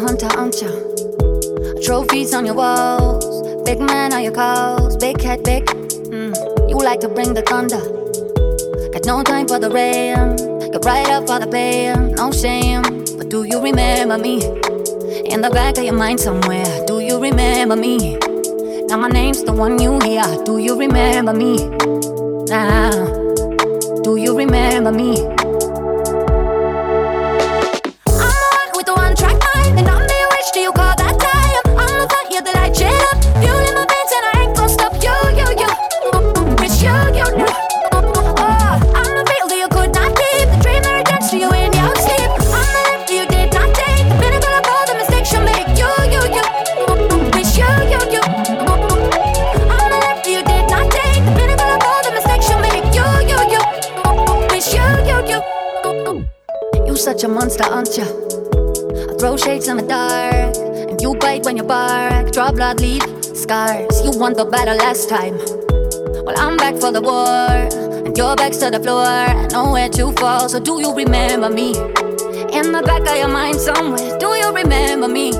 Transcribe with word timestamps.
hunter, 0.00 0.28
aren't 0.36 0.60
you? 0.62 0.70
Trophies 1.82 2.34
on 2.34 2.46
your 2.46 2.54
walls, 2.54 3.24
big 3.64 3.80
man 3.80 4.12
on 4.12 4.22
your 4.22 4.32
calls, 4.32 4.96
big 4.96 5.20
head, 5.20 5.42
big. 5.42 5.64
Mm. 5.66 6.34
You 6.68 6.76
like 6.78 7.00
to 7.00 7.08
bring 7.08 7.34
the 7.34 7.42
thunder. 7.42 7.80
Got 8.92 9.04
no 9.06 9.22
time 9.22 9.46
for 9.48 9.58
the 9.58 9.70
rain, 9.70 10.36
Got 10.72 10.84
right 10.84 11.08
up 11.10 11.26
for 11.26 11.38
the 11.38 11.46
pain. 11.50 12.12
no 12.14 12.30
shame. 12.32 12.82
But 13.18 13.28
do 13.28 13.44
you 13.44 13.60
remember 13.60 14.18
me? 14.18 14.36
In 15.30 15.40
the 15.42 15.50
back 15.50 15.78
of 15.78 15.84
your 15.84 15.94
mind 15.94 16.20
somewhere, 16.20 16.84
do 16.86 17.00
you 17.00 17.20
remember 17.20 17.76
me? 17.76 18.16
Now 18.88 18.96
my 18.96 19.08
name's 19.08 19.42
the 19.44 19.52
one 19.52 19.80
you 19.80 19.98
hear. 20.00 20.24
Do 20.44 20.58
you 20.58 20.76
remember 20.78 21.32
me? 21.32 21.56
Now, 22.48 22.90
do 24.02 24.16
you 24.16 24.36
remember 24.36 24.90
me? 24.90 25.14
time. 65.10 65.36
Well, 66.24 66.38
I'm 66.38 66.56
back 66.56 66.76
for 66.76 66.92
the 66.92 67.00
war, 67.00 67.18
and 68.06 68.16
your 68.16 68.36
back's 68.36 68.58
to 68.58 68.70
the 68.70 68.78
floor. 68.78 69.02
nowhere 69.04 69.48
know 69.48 69.72
where 69.72 69.88
to 69.88 70.12
fall, 70.12 70.48
so 70.48 70.60
do 70.60 70.80
you 70.80 70.94
remember 70.94 71.50
me? 71.50 71.70
In 72.54 72.70
the 72.70 72.80
back 72.86 73.02
of 73.10 73.16
your 73.16 73.26
mind 73.26 73.56
somewhere, 73.56 74.16
do 74.20 74.28
you 74.38 74.54
remember 74.54 75.08
me? 75.08 75.32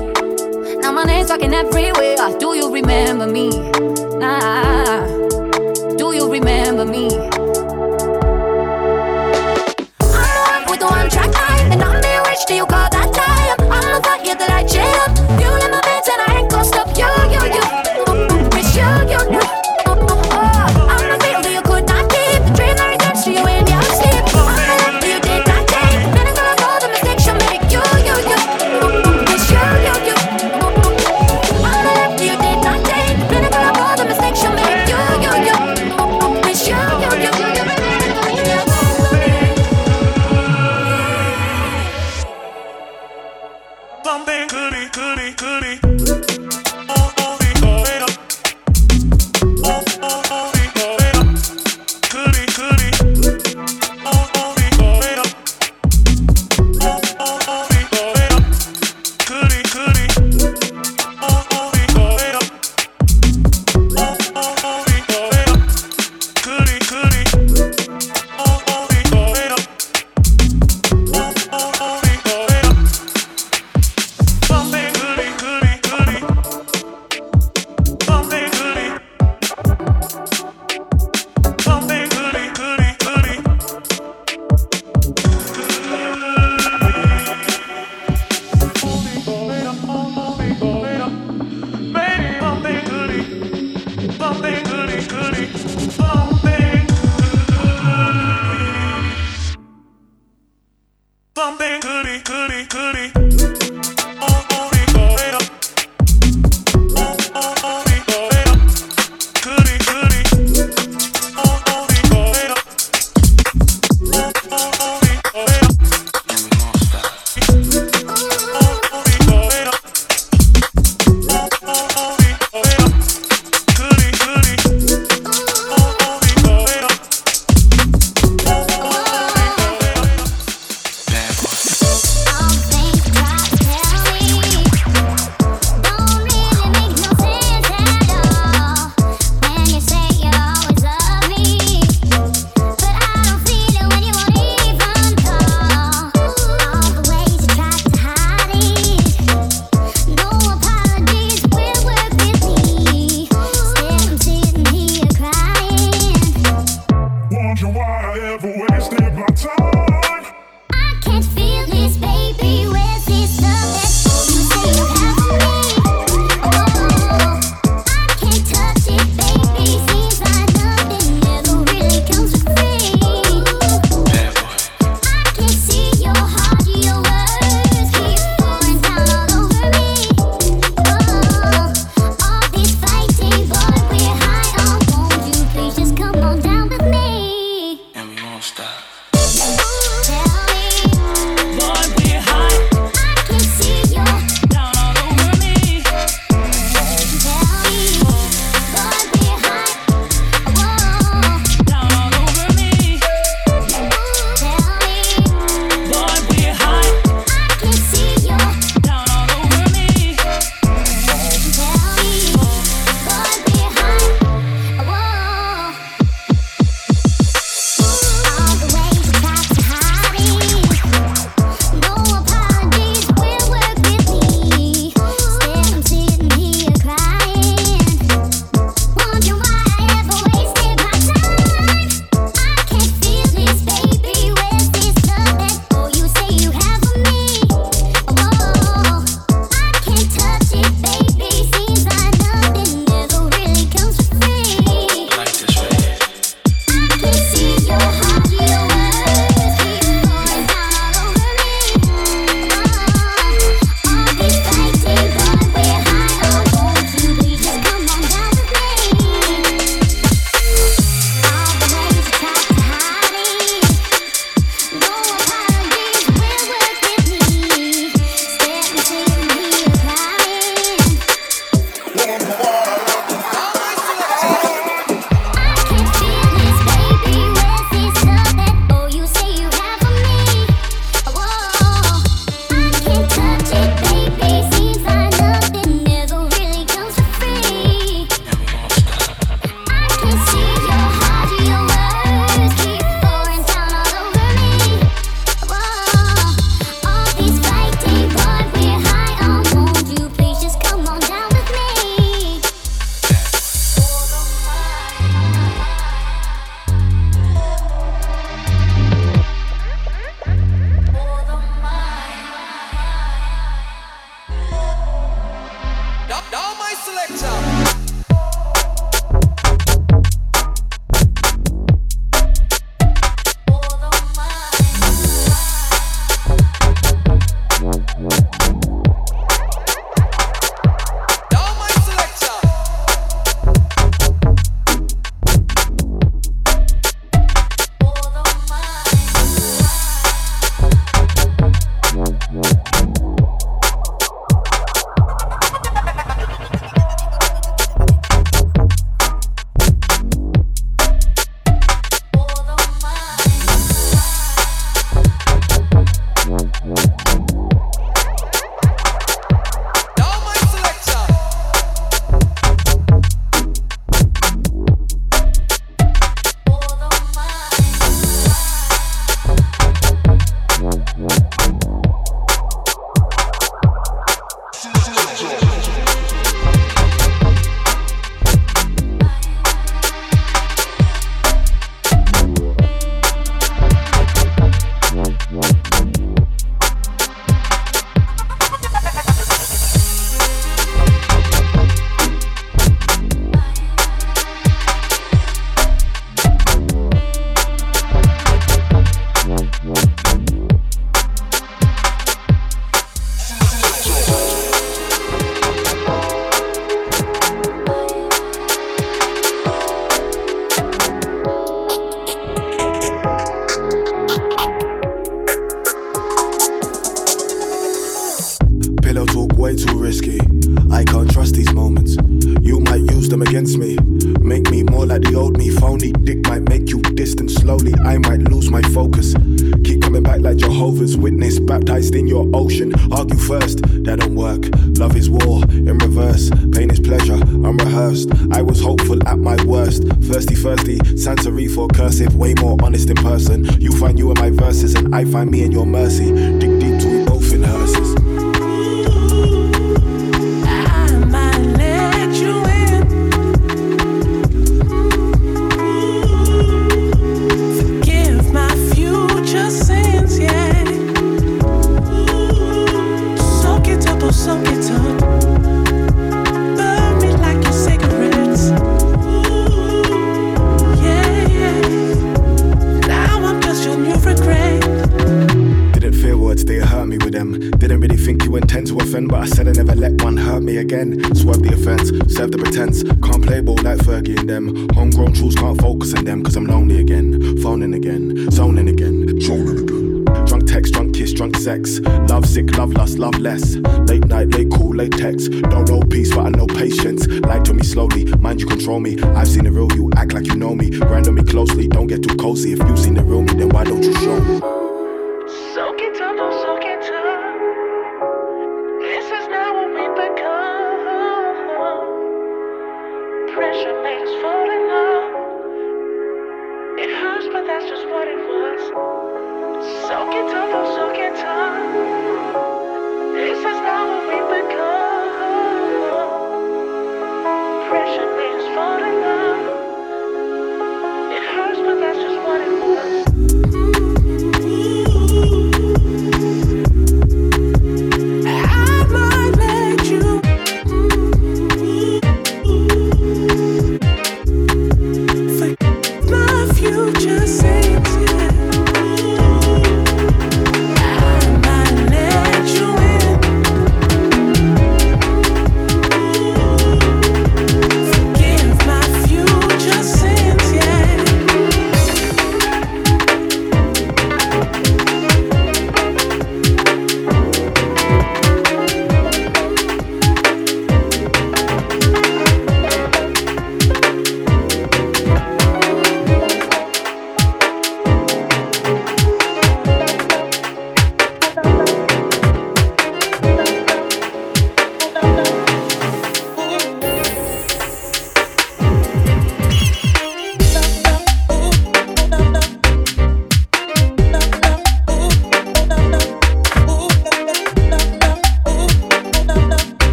Now 0.81 0.91
my 0.91 1.05
name's 1.05 1.29
fucking 1.29 1.53
everywhere, 1.53 2.17
do 2.37 2.53
you 2.53 2.69
remember 2.69 3.27
me? 3.27 3.47
Nah, 4.19 5.07
do 5.95 6.11
you 6.17 6.29
remember 6.29 6.83
me? 6.83 7.07
I'm 10.11 10.31
the 10.35 10.41
one 10.51 10.63
with 10.69 10.79
the 10.81 10.87
one 10.87 11.09
track 11.09 11.31
mind, 11.31 11.71
and 11.71 11.81
I'm 11.81 12.01
the 12.01 12.23
witch, 12.27 12.45
do 12.45 12.55
you 12.55 12.65
call 12.65 12.89
that 12.91 13.09
time? 13.13 13.71
I'm 13.71 13.87
the 13.87 14.01
fire 14.03 14.35
that 14.35 14.49
I 14.51 14.63
chase. 14.65 14.90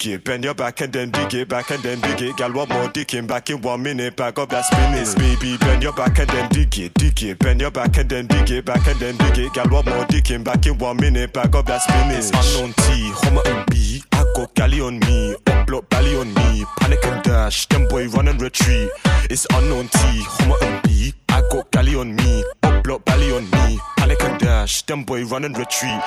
Dig 0.00 0.12
it, 0.12 0.14
dig 0.14 0.20
it. 0.20 0.24
Bend 0.24 0.44
your 0.44 0.54
back 0.54 0.80
and 0.80 0.92
then 0.92 1.10
dig 1.10 1.34
it, 1.34 1.48
back 1.48 1.70
and 1.70 1.82
then 1.82 2.00
dig 2.00 2.22
it. 2.22 2.36
Gal, 2.36 2.52
one 2.52 2.68
more 2.68 2.88
digging 2.88 3.26
back 3.26 3.50
in 3.50 3.60
one 3.60 3.82
minute. 3.82 4.16
Back 4.16 4.38
up 4.38 4.48
that 4.48 4.64
spinning. 4.64 5.14
Baby, 5.18 5.58
bend 5.58 5.82
your 5.82 5.92
back 5.92 6.18
and 6.18 6.28
then 6.30 6.48
dig 6.50 6.78
it, 6.78 6.94
dig 6.94 7.22
it. 7.22 7.38
Bend 7.38 7.60
your 7.60 7.70
back 7.70 7.96
and 7.98 8.08
then 8.08 8.26
dig 8.26 8.50
it, 8.50 8.64
back 8.64 8.86
and 8.86 8.98
then 8.98 9.16
dig 9.18 9.38
it. 9.38 9.52
Gal, 9.52 9.68
one 9.68 9.84
more 9.84 10.06
digging 10.06 10.42
back 10.42 10.66
in 10.66 10.78
one 10.78 10.96
minute. 10.96 11.32
Back 11.32 11.54
up 11.54 11.66
that 11.66 11.82
spinning. 11.82 12.16
Unknown 12.16 12.72
T, 12.72 13.12
Homerton 13.20 13.70
B. 13.70 14.02
I 14.12 14.24
got 14.34 14.54
galley 14.54 14.80
on 14.80 14.98
me, 15.00 15.34
upload 15.46 15.88
belly 15.90 16.16
on 16.16 16.32
me, 16.34 16.64
panic 16.78 17.04
and 17.04 17.22
dash, 17.22 17.66
them 17.66 17.86
boy 17.88 18.08
run 18.08 18.28
and 18.28 18.40
retreat. 18.40 18.90
It's 19.28 19.46
unknown 19.52 19.88
T, 19.88 19.98
Homerton 19.98 20.82
B. 20.82 21.14
I 21.28 21.42
got 21.50 21.70
galley 21.70 21.94
on 21.94 22.14
me, 22.16 22.44
upload 22.62 23.04
belly 23.04 23.32
on 23.32 23.44
me, 23.50 23.78
panic 23.96 24.22
and 24.22 24.40
dash, 24.40 24.82
them 24.82 25.04
boy 25.04 25.24
run 25.24 25.44
and 25.44 25.56
retreat. 25.56 26.00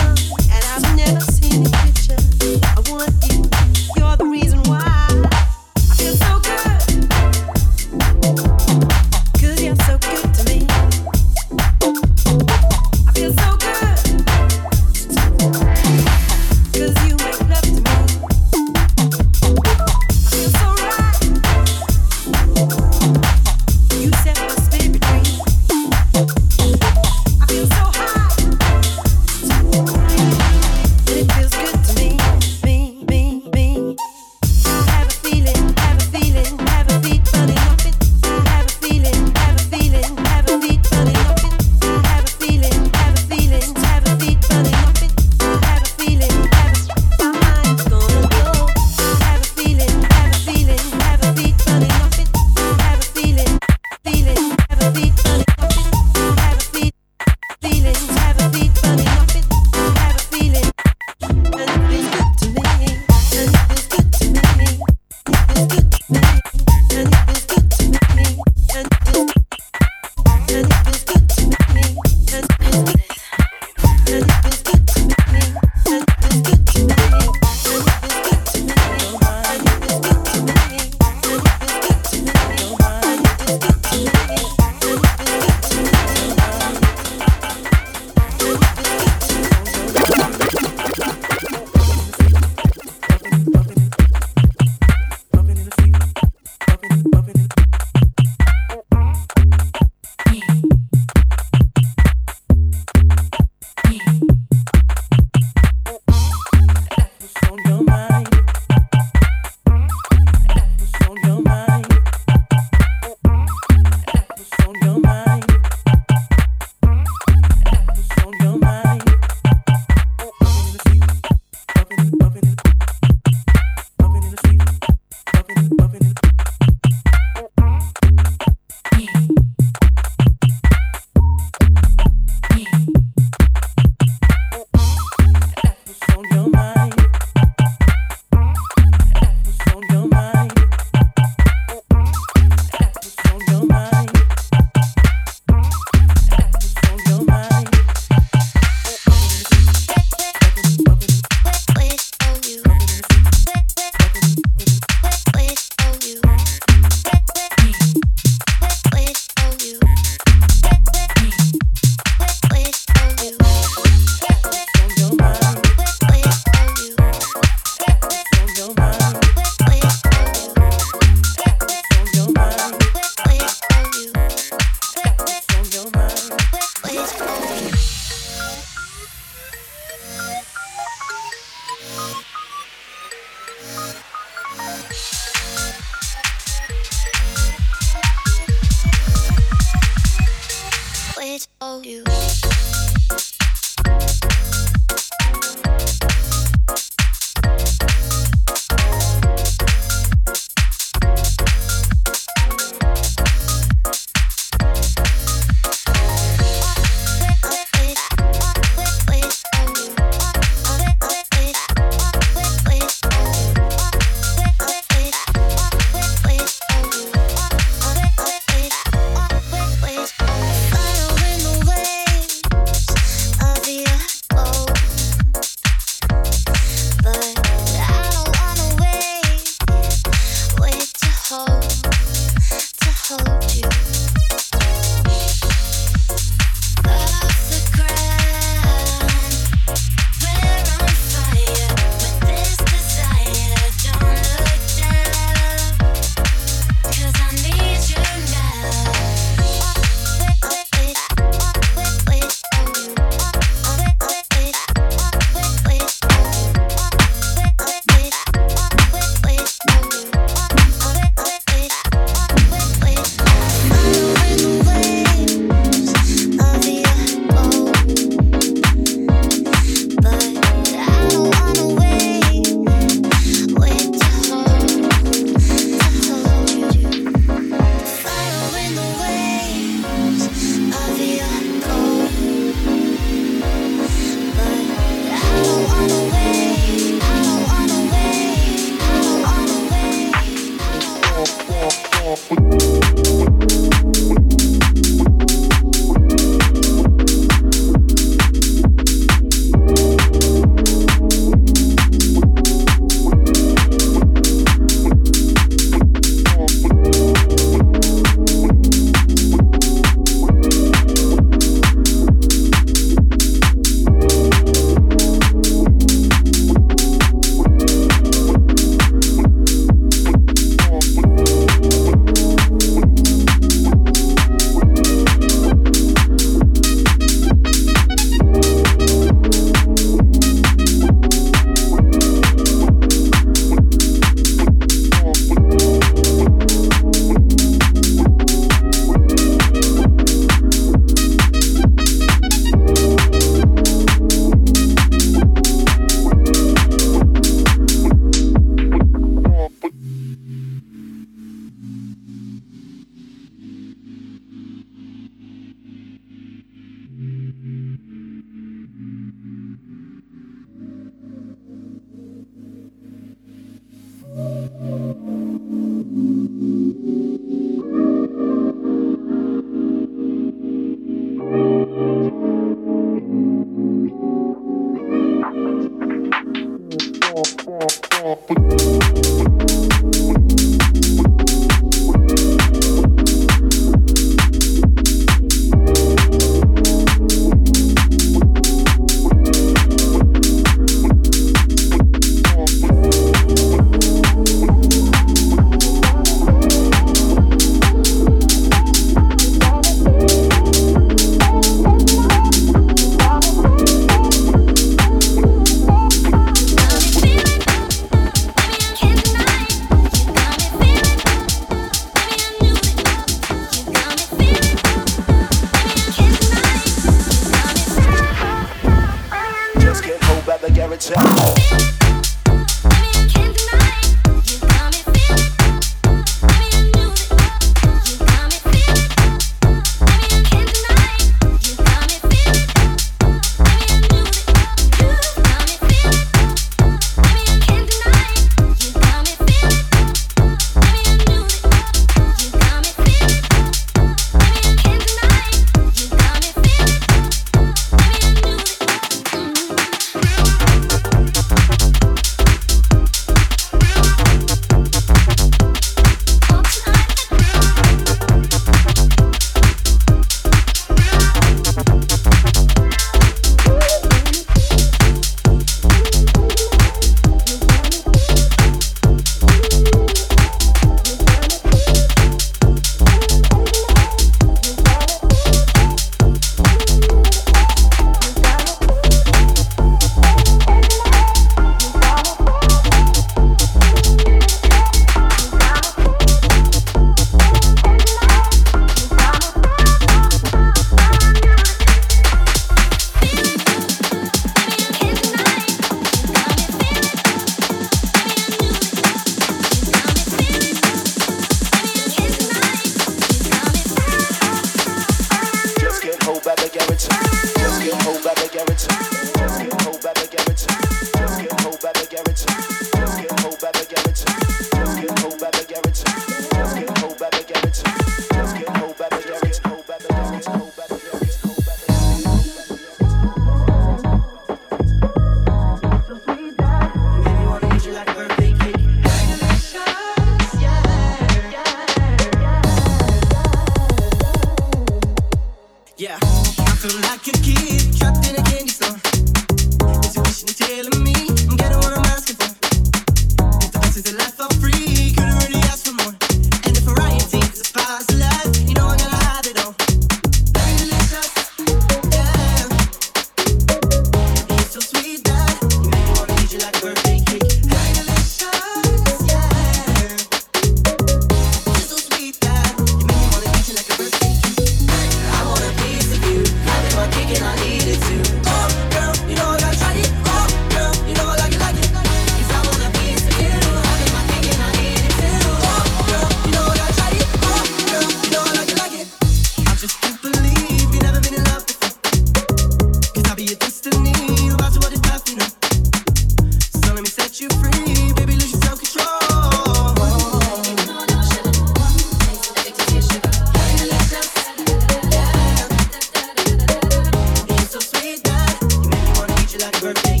Never 599.61 599.73
think 599.75 600.00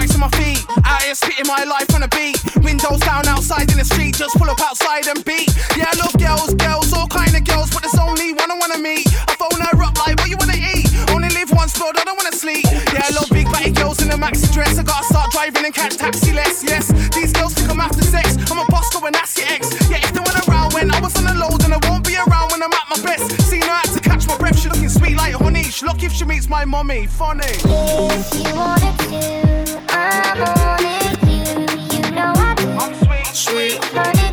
nice 0.00 0.14
on 0.14 0.20
my 0.26 0.32
feet. 0.34 0.58
Out 0.84 1.02
here 1.02 1.14
spitting 1.14 1.46
my 1.46 1.62
life 1.62 1.86
on 1.94 2.02
a 2.02 2.08
beat. 2.08 2.34
Windows 2.66 2.98
down 3.06 3.26
outside 3.30 3.70
in 3.70 3.78
the 3.78 3.84
street, 3.84 4.14
just 4.18 4.34
pull 4.34 4.50
up 4.50 4.58
outside 4.60 5.06
and 5.06 5.22
beat. 5.24 5.46
Yeah, 5.78 5.86
I 5.86 5.94
love 6.02 6.14
girls, 6.18 6.50
girls, 6.58 6.90
all 6.92 7.06
kind 7.06 7.30
of 7.30 7.44
girls, 7.44 7.70
but 7.70 7.86
there's 7.86 7.98
only 7.98 8.32
one 8.34 8.50
I 8.50 8.58
wanna 8.58 8.78
meet. 8.82 9.06
I 9.30 9.34
phone 9.38 9.60
her 9.62 9.78
up 9.86 9.94
like, 10.02 10.18
what 10.18 10.28
you 10.28 10.36
wanna 10.36 10.58
eat? 10.58 10.90
Only 11.14 11.30
live 11.30 11.50
once, 11.52 11.78
Lord, 11.78 11.96
I 11.96 12.02
don't 12.02 12.18
wanna 12.18 12.34
sleep. 12.34 12.66
Yeah, 12.90 13.06
I 13.06 13.10
love 13.14 13.30
big 13.30 13.46
fatty 13.48 13.70
girls 13.70 14.02
in 14.02 14.10
a 14.10 14.18
maxi 14.18 14.50
dress. 14.52 14.78
I 14.78 14.82
gotta 14.82 15.06
start 15.06 15.30
driving 15.30 15.64
and 15.64 15.74
catch 15.74 15.96
taxi 15.96 16.32
less. 16.32 16.64
Yes, 16.64 16.90
these 17.14 17.32
girls 17.32 17.54
think 17.54 17.70
I'm 17.70 17.78
after 17.78 18.02
sex. 18.02 18.34
I'm 18.50 18.58
a 18.58 18.66
boss, 18.66 18.90
go 18.90 19.06
and 19.06 19.14
ask 19.14 19.38
your 19.38 19.46
ex. 19.48 19.70
Yeah, 19.88 20.02
if 20.02 20.12
they 20.12 20.22
went 20.26 20.38
around 20.48 20.74
when 20.74 20.90
I 20.90 20.98
was 20.98 21.14
on 21.16 21.24
the 21.30 21.34
load, 21.38 21.62
and 21.62 21.72
I 21.72 21.80
won't 21.86 22.02
be 22.02 22.16
around 22.18 22.50
when 22.50 22.62
I'm 22.66 22.74
at 22.74 22.86
my 22.90 22.98
best. 23.06 23.30
Seen 23.46 23.62
her 23.62 23.70
out 23.70 23.86
to 23.94 24.00
catch 24.00 24.26
my 24.26 24.36
breath. 24.38 24.58
She 24.58 24.68
looking 24.68 24.90
sweet 24.90 25.14
like 25.16 25.38
lucky 25.82 26.06
if 26.06 26.12
she 26.12 26.24
meets 26.24 26.48
my 26.48 26.64
mommy. 26.64 27.06
Funny. 27.06 27.42
If 27.46 28.34
you 28.34 28.54
wanted 28.54 28.96
to, 29.08 29.82
I'm 29.88 30.42
on 30.42 30.78
it. 30.80 31.18
You, 31.26 31.96
you 31.96 32.10
know 32.14 32.32
I 32.36 32.54
do. 32.54 32.68
I'm 32.70 32.94
sweet, 32.94 33.26
sweet, 33.34 33.84
Honey, 33.92 34.23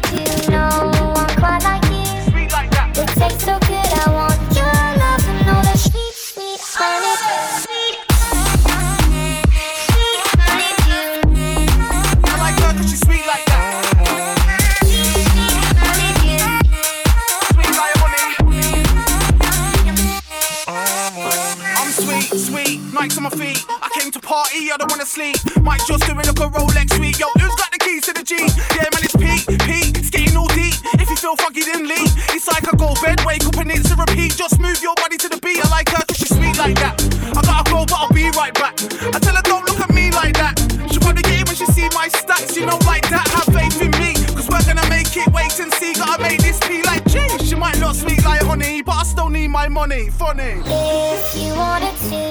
I 24.71 24.77
don't 24.77 24.89
wanna 24.89 25.05
sleep. 25.05 25.35
Might 25.61 25.81
just 25.85 26.07
do 26.07 26.17
it 26.17 26.25
like 26.25 26.39
a 26.39 26.47
Rolex 26.47 26.97
week. 26.99 27.19
Yo, 27.19 27.27
who's 27.35 27.55
got 27.59 27.71
the 27.71 27.77
keys 27.77 28.05
to 28.07 28.13
the 28.13 28.23
G? 28.23 28.39
Yeah, 28.79 28.87
man, 28.95 29.03
it's 29.03 29.15
Pete, 29.19 29.43
Pete. 29.67 29.97
It's 29.99 30.09
getting 30.09 30.37
all 30.37 30.47
deep. 30.55 30.73
If 30.95 31.09
you 31.09 31.17
feel 31.17 31.35
foggy, 31.35 31.63
then 31.67 31.87
leave. 31.87 32.07
It's 32.31 32.47
like 32.47 32.63
I 32.63 32.75
go 32.77 32.95
bed, 33.03 33.19
wake 33.25 33.43
up 33.43 33.57
and 33.57 33.69
it's 33.69 33.91
a 33.91 33.95
repeat. 33.95 34.31
Just 34.35 34.61
move 34.61 34.81
your 34.81 34.95
body 34.95 35.17
to 35.17 35.27
the 35.27 35.39
beat. 35.43 35.59
I 35.59 35.67
like 35.69 35.89
her 35.89 35.99
cause 36.07 36.17
she's 36.17 36.31
sweet 36.31 36.57
like 36.57 36.79
that. 36.79 36.95
I 37.35 37.41
gotta 37.43 37.67
go, 37.69 37.83
but 37.83 37.99
I'll 37.99 38.13
be 38.15 38.31
right 38.31 38.53
back. 38.55 38.79
I 39.11 39.19
tell 39.19 39.35
her, 39.35 39.43
don't 39.43 39.67
look 39.67 39.79
at 39.81 39.91
me 39.91 40.09
like 40.11 40.39
that. 40.39 40.55
She'll 40.87 41.03
probably 41.03 41.23
get 41.23 41.41
it 41.43 41.47
when 41.47 41.55
she 41.59 41.65
see 41.67 41.91
my 41.91 42.07
stats. 42.07 42.55
You 42.55 42.65
know, 42.65 42.79
like 42.87 43.03
that. 43.11 43.27
Have 43.35 43.51
faith 43.51 43.75
in 43.83 43.91
me, 43.99 44.15
cause 44.31 44.47
we're 44.47 44.63
gonna 44.63 44.87
make 44.87 45.11
it. 45.19 45.27
Wait 45.35 45.51
and 45.59 45.73
see. 45.75 45.91
Gotta 45.99 46.23
make 46.23 46.39
this 46.39 46.59
be 46.63 46.79
like 46.83 47.03
G. 47.11 47.19
She 47.43 47.55
might 47.55 47.79
not 47.79 47.95
speak 47.95 48.23
like 48.23 48.41
honey, 48.47 48.81
but 48.81 48.95
I 48.95 49.03
still 49.03 49.27
need 49.29 49.49
my 49.49 49.67
money. 49.67 50.09
Funny. 50.09 50.63
If 50.63 51.35
you 51.35 51.51
wanted 51.59 51.97
to, 52.07 52.23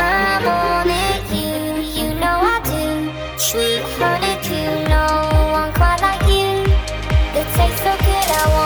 I'm 0.00 0.46
on 0.48 0.88
it. 0.88 1.20
You, 1.36 1.65
Sweet 3.46 3.80
honey, 4.00 4.34
you 4.50 4.88
know 4.88 5.54
I'm 5.54 5.72
quite 5.72 6.00
like 6.02 6.20
you. 6.22 6.66
It 7.38 7.46
tastes 7.54 7.78
so 7.78 7.94
good, 7.94 8.28
I 8.42 8.44
want 8.56 8.65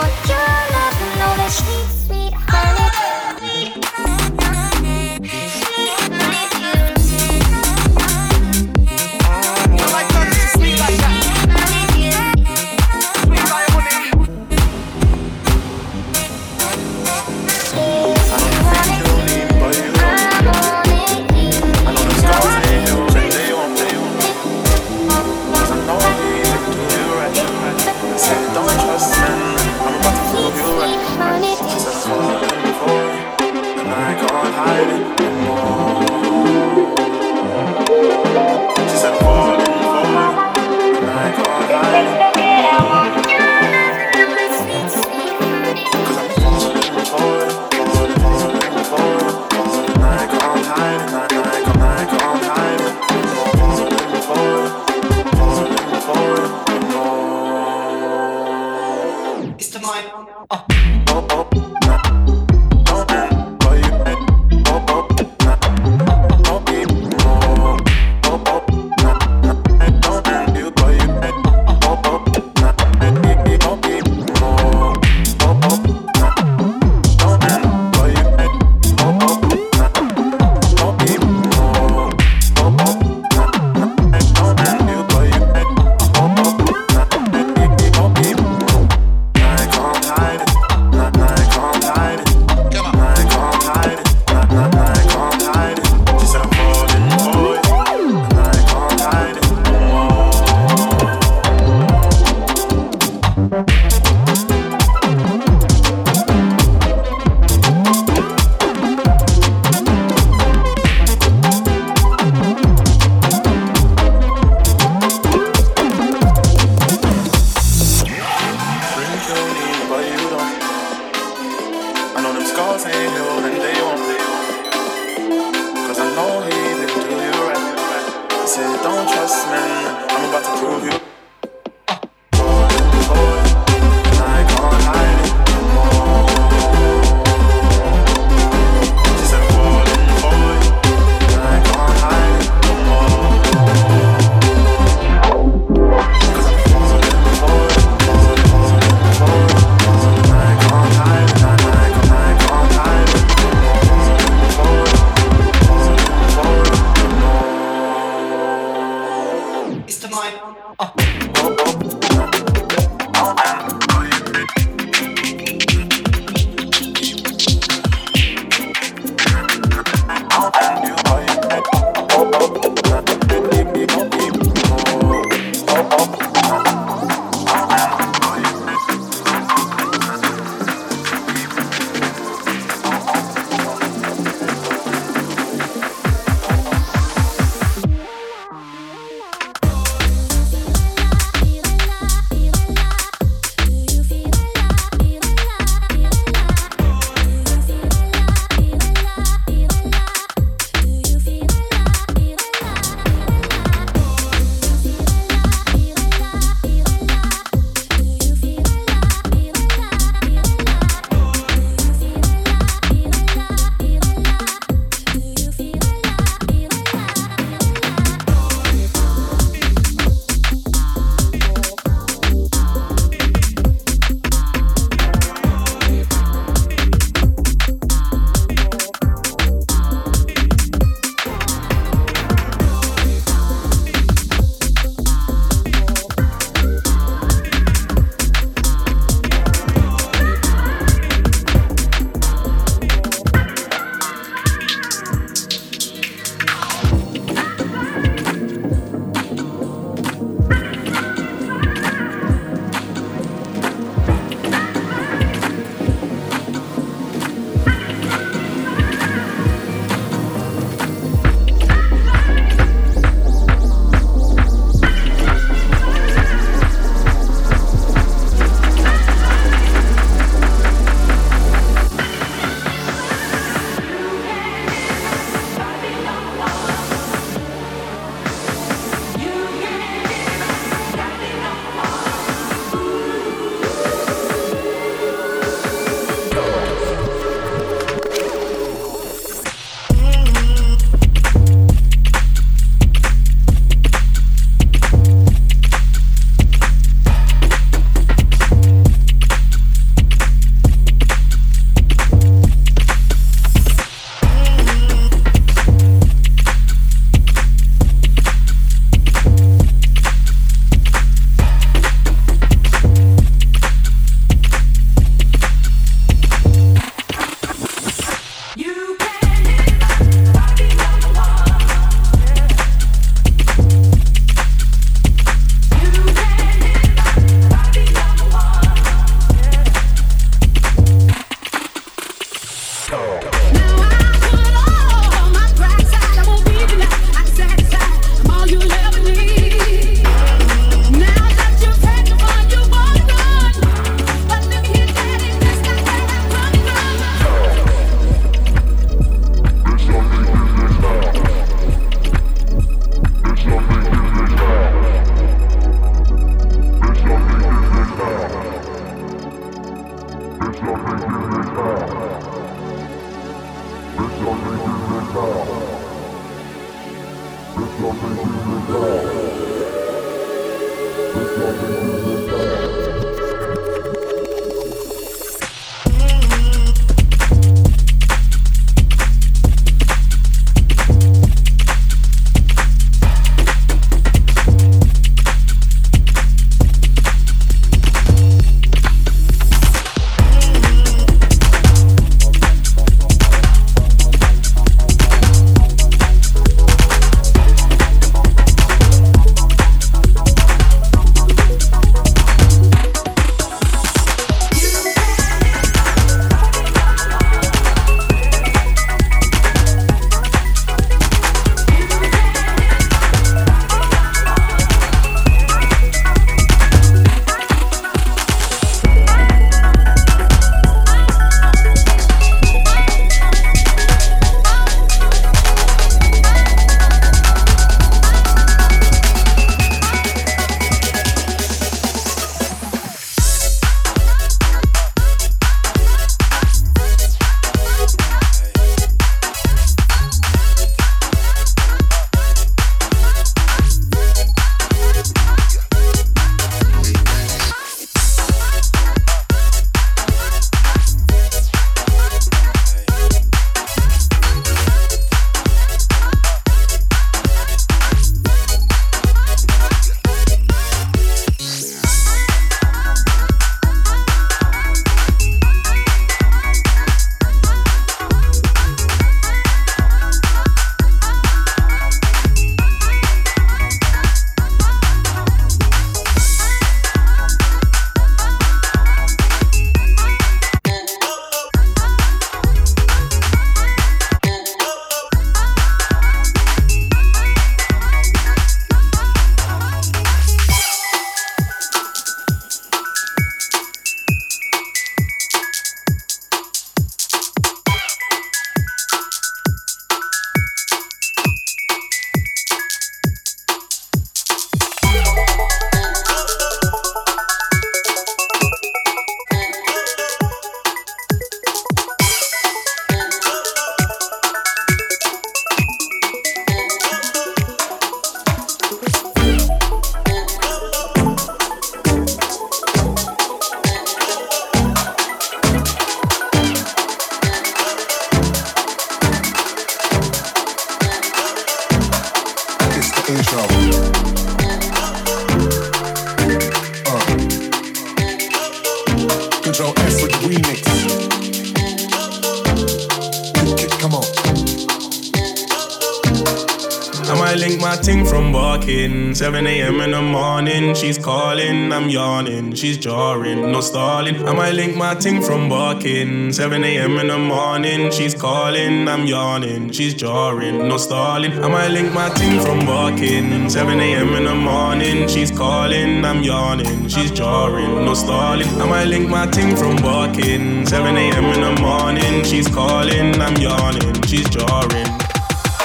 my 554.93 554.99
ting 554.99 555.21
from 555.21 555.47
barking. 555.47 556.33
7 556.33 556.63
a.m. 556.65 556.97
in 556.97 557.07
the 557.07 557.17
morning, 557.17 557.91
she's 557.91 558.13
calling. 558.13 558.89
I'm 558.89 559.05
yawning, 559.05 559.71
she's 559.71 559.93
jarring, 559.93 560.67
no 560.67 560.75
stalling. 560.75 561.31
I 561.31 561.47
might 561.47 561.69
link 561.69 561.93
my 561.93 562.09
ting 562.09 562.41
from 562.41 562.65
barking. 562.65 563.49
7 563.49 563.79
a.m. 563.79 564.09
in 564.15 564.25
the 564.25 564.35
morning, 564.35 565.07
she's 565.07 565.31
calling. 565.31 566.03
I'm 566.03 566.23
yawning, 566.23 566.89
she's 566.89 567.09
jarring, 567.09 567.85
no 567.85 567.93
stalling. 567.93 568.49
I 568.61 568.65
might 568.65 568.87
link 568.93 569.07
my 569.07 569.27
ting 569.27 569.55
from 569.55 569.77
barking. 569.77 570.65
7 570.65 570.97
a.m. 570.97 571.25
in 571.35 571.39
the 571.39 571.61
morning, 571.61 572.25
she's 572.25 572.49
calling. 572.49 573.21
I'm 573.21 573.37
yawning, 573.37 574.01
she's 574.03 574.27
jarring. 574.29 574.91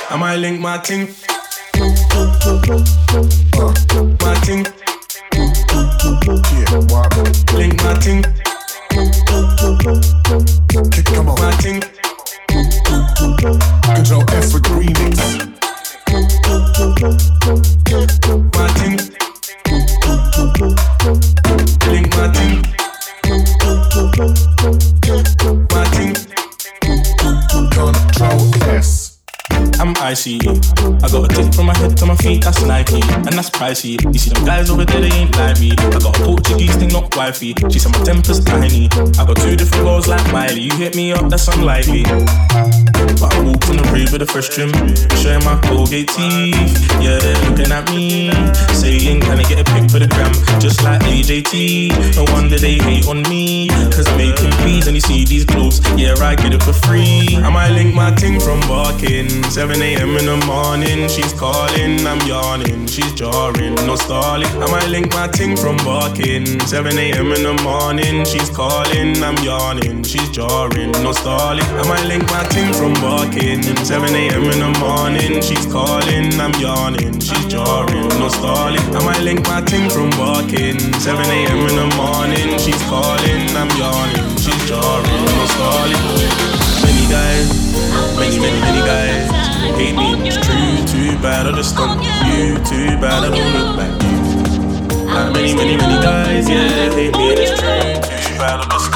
I 0.08 0.16
might 0.16 0.36
link 0.36 0.60
my 0.60 0.78
ting. 0.78 1.08
Pricey. 33.56 33.96
You 34.12 34.18
see 34.18 34.30
them 34.30 34.44
guys 34.44 34.70
over 34.70 34.84
there, 34.84 35.00
they 35.00 35.10
ain't 35.10 35.34
like 35.36 35.58
me. 35.58 35.72
I 35.72 35.90
got 35.90 36.04
a 36.04 36.22
Portuguese 36.22 36.76
thing, 36.76 36.90
not 36.90 37.14
wifey. 37.16 37.54
She 37.70 37.78
said 37.78 37.92
my 37.92 38.04
temper's 38.04 38.44
tiny. 38.44 38.88
I 39.18 39.24
got 39.24 39.36
two 39.36 39.56
different 39.56 39.84
roles 39.84 40.06
like 40.06 40.24
Miley. 40.32 40.60
You 40.60 40.76
hit 40.76 40.94
me 40.94 41.12
up, 41.12 41.28
that's 41.28 41.48
unlikely. 41.48 42.04
But 43.16 43.32
I 43.32 43.40
walk 43.40 43.64
on 43.68 43.76
the 43.80 43.88
rave 43.92 44.12
with 44.12 44.22
a 44.22 44.26
fresh 44.26 44.48
trim, 44.48 44.70
showing 45.16 45.42
my 45.44 45.58
Colgate 45.64 46.08
teeth. 46.08 46.54
Yeah, 47.00 47.18
they're 47.18 47.40
looking 47.48 47.72
at 47.72 47.88
me, 47.90 48.30
saying, 48.76 49.22
Can 49.22 49.40
I 49.40 49.44
get 49.44 49.58
a 49.58 49.64
pic 49.64 49.90
for 49.90 49.98
the 49.98 50.08
gram? 50.08 50.32
Just 50.60 50.84
like 50.84 51.00
AJT. 51.02 52.16
No 52.16 52.24
wonder 52.34 52.58
they 52.58 52.76
hate 52.76 53.08
on 53.08 53.22
me, 53.22 53.68
cause 53.88 54.06
I'm 54.06 54.18
making 54.18 54.52
beats 54.64 54.86
and 54.86 54.94
you 54.94 55.00
see 55.00 55.24
these 55.24 55.44
clothes. 55.44 55.80
Yeah, 55.96 56.14
I 56.20 56.34
get 56.36 56.52
it 56.52 56.62
for 56.62 56.74
free. 56.74 57.36
I 57.40 57.48
might 57.48 57.70
link 57.70 57.94
my 57.94 58.12
ting 58.14 58.38
from 58.38 58.60
barking. 58.68 59.42
7 59.44 59.80
a.m. 59.80 60.16
in 60.16 60.26
the 60.26 60.36
morning, 60.44 61.08
she's 61.08 61.32
calling, 61.32 62.06
I'm 62.06 62.20
yawning, 62.26 62.86
she's 62.86 63.12
jarring, 63.52 63.74
no 63.86 63.96
stalling. 63.96 64.46
I 64.62 64.70
might 64.70 64.88
link 64.88 65.12
my 65.12 65.28
ting 65.28 65.56
from 65.56 65.76
barking. 65.78 66.60
7 66.60 66.98
a.m. 66.98 67.32
in 67.32 67.42
the 67.42 67.54
morning, 67.62 68.24
she's 68.24 68.50
calling, 68.50 69.22
I'm 69.22 69.36
yawning, 69.44 70.02
she's 70.02 70.28
jarring, 70.30 70.92
no 71.02 71.12
stalling. 71.12 71.64
I 71.64 71.86
might 71.88 72.04
link 72.06 72.24
my 72.30 72.44
ting 72.44 72.72
from 72.72 72.94
barking. 72.94 73.62
7 73.62 74.14
a.m. 74.14 74.44
in 74.50 74.58
the 74.60 74.72
morning, 74.80 75.42
she's 75.42 75.66
calling, 75.66 76.32
I'm 76.40 76.54
yawning, 76.60 77.20
she's 77.20 77.46
jarring, 77.46 78.08
no 78.18 78.28
stalling. 78.28 78.82
I 78.94 79.04
might 79.04 79.20
link 79.20 79.42
my 79.46 79.60
ting 79.62 79.88
from 79.90 80.10
barking. 80.10 80.78
7 81.00 81.26
a.m. 81.26 81.60
in 81.70 81.76
the 81.76 81.88
morning, 81.96 82.58
she's 82.58 82.82
calling, 82.84 83.42
I'm 83.54 83.70
yawning, 83.78 84.26
she's 84.38 84.62
jarring, 84.66 85.24
no 85.38 85.46
stalling. 85.54 86.02
Many 86.82 87.06
guys, 87.10 87.46
let 88.18 89.35
Hate 89.74 89.96
me, 89.98 90.14
it's 90.28 90.38
true, 90.38 90.86
too 90.86 91.18
bad 91.18 91.46
I 91.46 91.52
just 91.52 91.74
don't. 91.74 91.98
you. 91.98 92.54
Too 92.62 92.94
bad 93.02 93.26
I 93.26 93.34
don't 93.34 93.50
look 93.50 93.74
back. 93.74 93.90
Like 95.10 95.32
many, 95.34 95.54
many, 95.54 95.76
many 95.76 95.98
guys, 96.02 96.48
yeah, 96.48 96.94
hate 96.94 97.16
me, 97.16 97.30
and 97.34 97.40
it's 97.42 97.50
true, 97.58 97.82
too 98.22 98.38
bad 98.38 98.62
I 98.62 98.66
just 98.70 98.86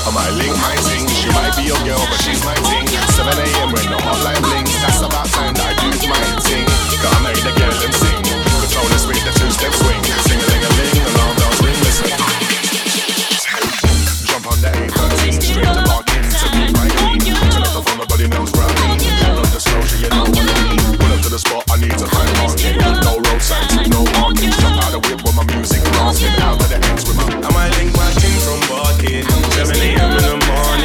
I 0.00 0.10
might 0.14 0.32
link 0.38 0.54
my 0.58 0.74
ting, 0.88 1.06
she 1.12 1.28
might 1.34 1.54
be 1.54 1.68
your 1.68 1.78
girl, 1.84 2.00
but 2.08 2.18
she's 2.24 2.42
my 2.44 2.54
ting. 2.66 2.86
7 2.88 3.26
a.m. 3.30 3.68
when 3.70 3.86
the 3.90 3.98
hotline 4.00 4.42
blinks, 4.42 4.74
that's 4.80 5.02
about 5.02 5.26
time 5.30 5.54
that 5.54 5.70
I 5.70 5.74
do 5.76 5.90
my 6.08 6.22
ting. 6.42 6.66
Gotta 7.02 7.20
marry 7.22 7.42
the 7.42 7.52
girl 7.54 7.74
and 7.74 7.94
sing, 7.94 8.22
control 8.24 8.88
the 8.88 8.98
speed, 8.98 9.22
the 9.22 9.32
two-step 9.38 9.72
swing. 9.76 10.29
it 25.20 25.26
with 25.26 25.36
my 25.36 25.44
music 25.54 25.82
blasting 25.92 26.28
out 26.40 26.58
to 26.60 26.68
the 26.68 26.76
ends 26.88 27.04
with 27.06 27.16
my. 27.16 27.24
And 27.32 27.54
my 27.54 27.68
lingua 27.76 28.10
king 28.20 28.38
from 28.40 28.60
Barking, 28.68 29.24
7 29.52 29.76
a.m. 29.76 30.16
in 30.16 30.22
the 30.22 30.46
morning. 30.46 30.79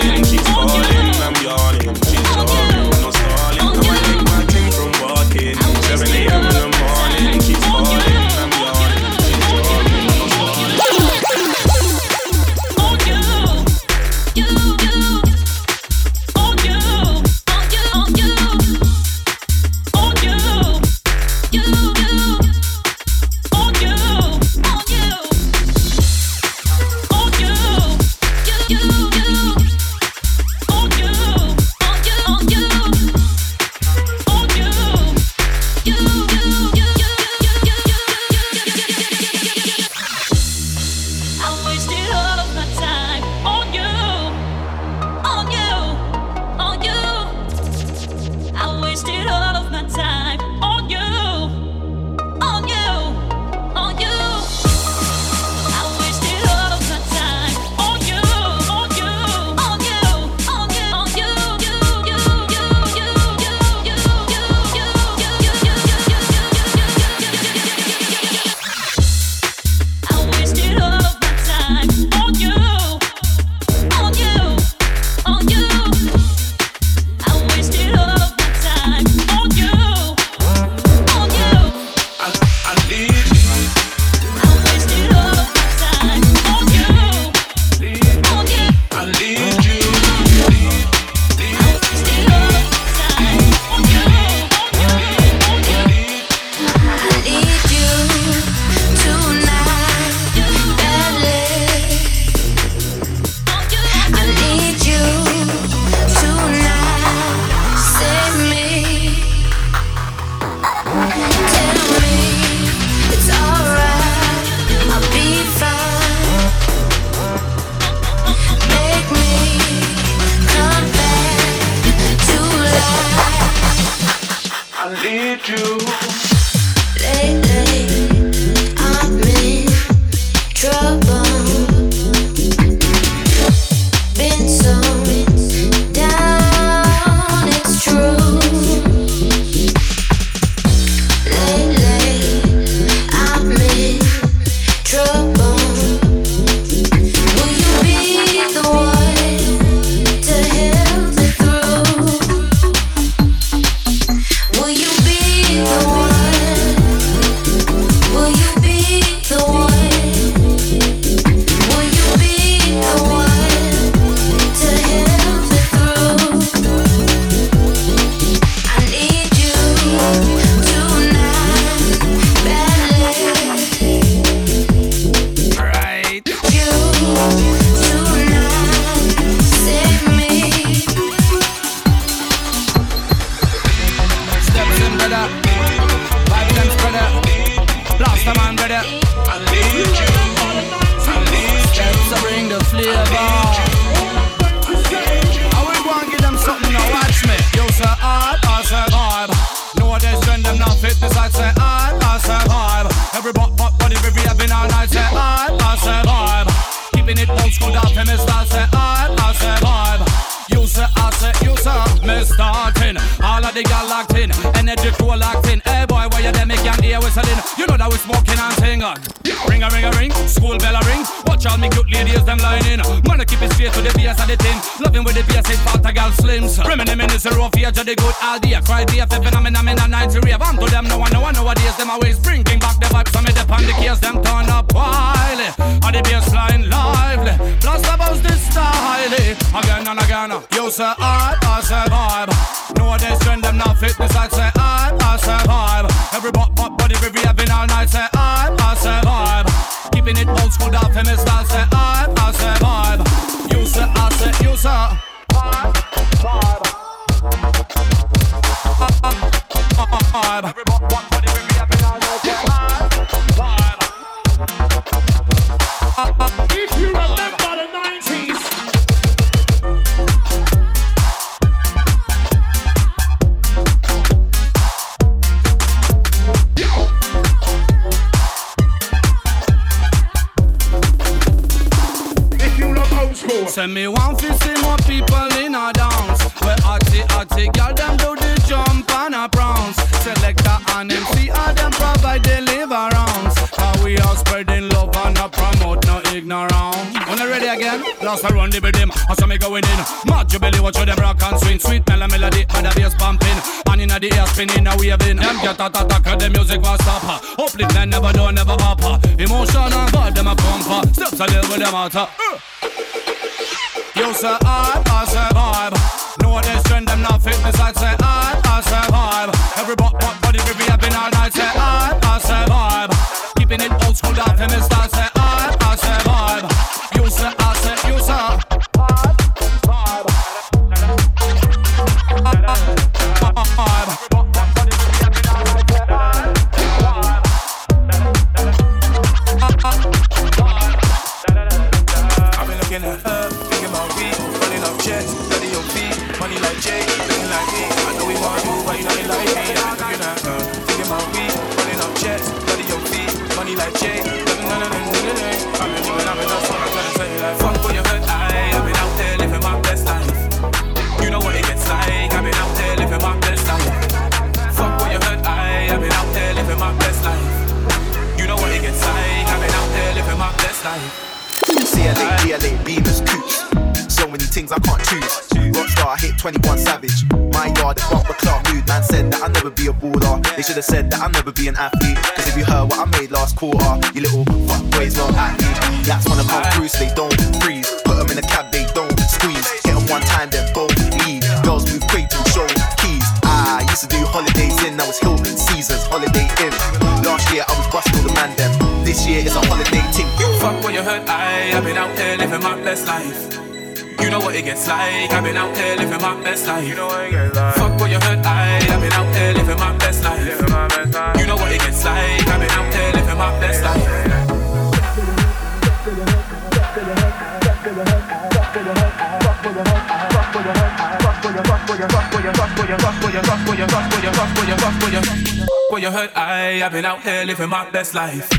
fuck 424.25 424.37
where 424.37 424.47
you, 424.47 424.57
fuck 424.57 424.81
where 424.81 424.91
you, 424.93 425.45
where 425.69 425.81
you 425.81 425.91
hurt. 425.91 426.11
I, 426.15 426.63
I've 426.63 426.71
been 426.71 426.85
out 426.85 427.01
here 427.01 427.23
living 427.25 427.49
my 427.49 427.69
best 427.69 427.93
life. 427.93 428.29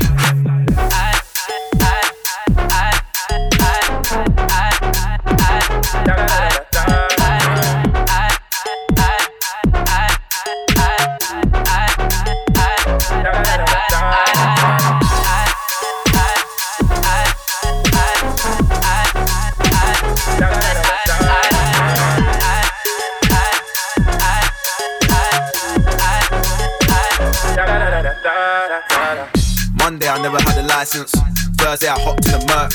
First 31.77 31.85
day 31.85 31.93
I 31.93 32.01
hopped 32.01 32.25
in 32.25 32.33
the 32.33 32.41
Merc. 32.49 32.73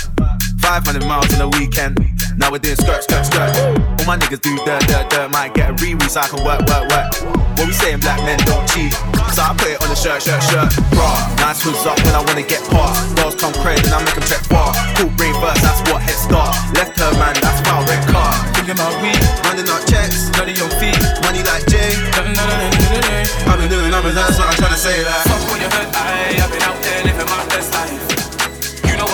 500 0.62 1.02
miles 1.10 1.26
in 1.34 1.42
a 1.42 1.50
weekend. 1.58 1.98
Now 2.38 2.54
we're 2.54 2.62
doing 2.62 2.78
skirt, 2.78 3.02
skirt, 3.02 3.26
skirt. 3.26 3.50
All 3.98 4.06
my 4.06 4.14
niggas 4.14 4.38
do 4.38 4.54
dirt, 4.62 4.78
dirt, 4.86 5.10
dirt. 5.10 5.26
Might 5.34 5.58
get 5.58 5.74
a 5.74 5.76
re 5.82 5.98
recycle, 5.98 6.38
work, 6.46 6.62
work, 6.70 6.86
work. 6.86 7.10
What 7.58 7.66
we 7.66 7.74
saying, 7.74 7.98
black 7.98 8.22
men 8.22 8.38
don't 8.46 8.62
cheat. 8.70 8.94
So 9.34 9.42
I 9.42 9.58
put 9.58 9.74
it 9.74 9.82
on 9.82 9.90
the 9.90 9.98
shirt, 9.98 10.22
shirt, 10.22 10.38
shirt. 10.46 10.70
Bra, 10.94 11.18
nice 11.42 11.66
hoods 11.66 11.82
up 11.82 11.98
when 12.06 12.14
I 12.14 12.22
wanna 12.22 12.46
get 12.46 12.62
part. 12.70 12.94
Girls 13.18 13.34
come 13.34 13.50
crazy 13.58 13.82
and 13.90 13.90
I 13.90 14.06
make 14.06 14.14
them 14.14 14.22
check 14.22 14.46
bar. 14.46 14.70
Cool 14.94 15.10
brain 15.18 15.34
burst, 15.42 15.66
that's 15.66 15.82
what 15.90 15.98
head 15.98 16.14
start. 16.14 16.54
Left 16.78 16.94
her 16.94 17.10
man, 17.18 17.34
that's 17.42 17.58
foul 17.66 17.82
red 17.90 18.06
car. 18.06 18.38
Thinking 18.54 18.78
my 18.78 18.86
weed, 19.02 19.18
running 19.42 19.66
out 19.66 19.82
checks, 19.90 20.30
dirty 20.30 20.54
your 20.54 20.70
feet, 20.78 20.94
money 21.26 21.42
like 21.42 21.66
Jay. 21.66 21.90
I've 22.14 23.58
been 23.58 23.66
doing 23.66 23.90
numbers, 23.90 24.14
that's 24.14 24.38
what 24.38 24.46
I'm 24.46 24.54
trying 24.62 24.78
to 24.78 24.78
say. 24.78 24.94
Like. 25.02 25.26
Fuck 25.26 25.42
what 25.50 25.58
you 25.58 25.66
heard, 25.74 25.90
I, 25.90 26.38
I've 26.38 26.54
been 26.54 26.62
out 26.62 26.78
there 26.78 27.02
living 27.02 27.26
my 27.26 27.42
best 27.50 27.74
life 27.74 28.11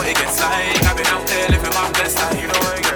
it 0.09 0.17
gets 0.17 0.41
like 0.41 0.85
I've 0.85 0.97
been 0.97 1.07
out 1.07 1.27
there 1.27 1.49
living 1.51 1.71
my 1.71 1.91
best 1.93 2.17
life, 2.17 2.41
you 2.41 2.49
know 2.49 2.88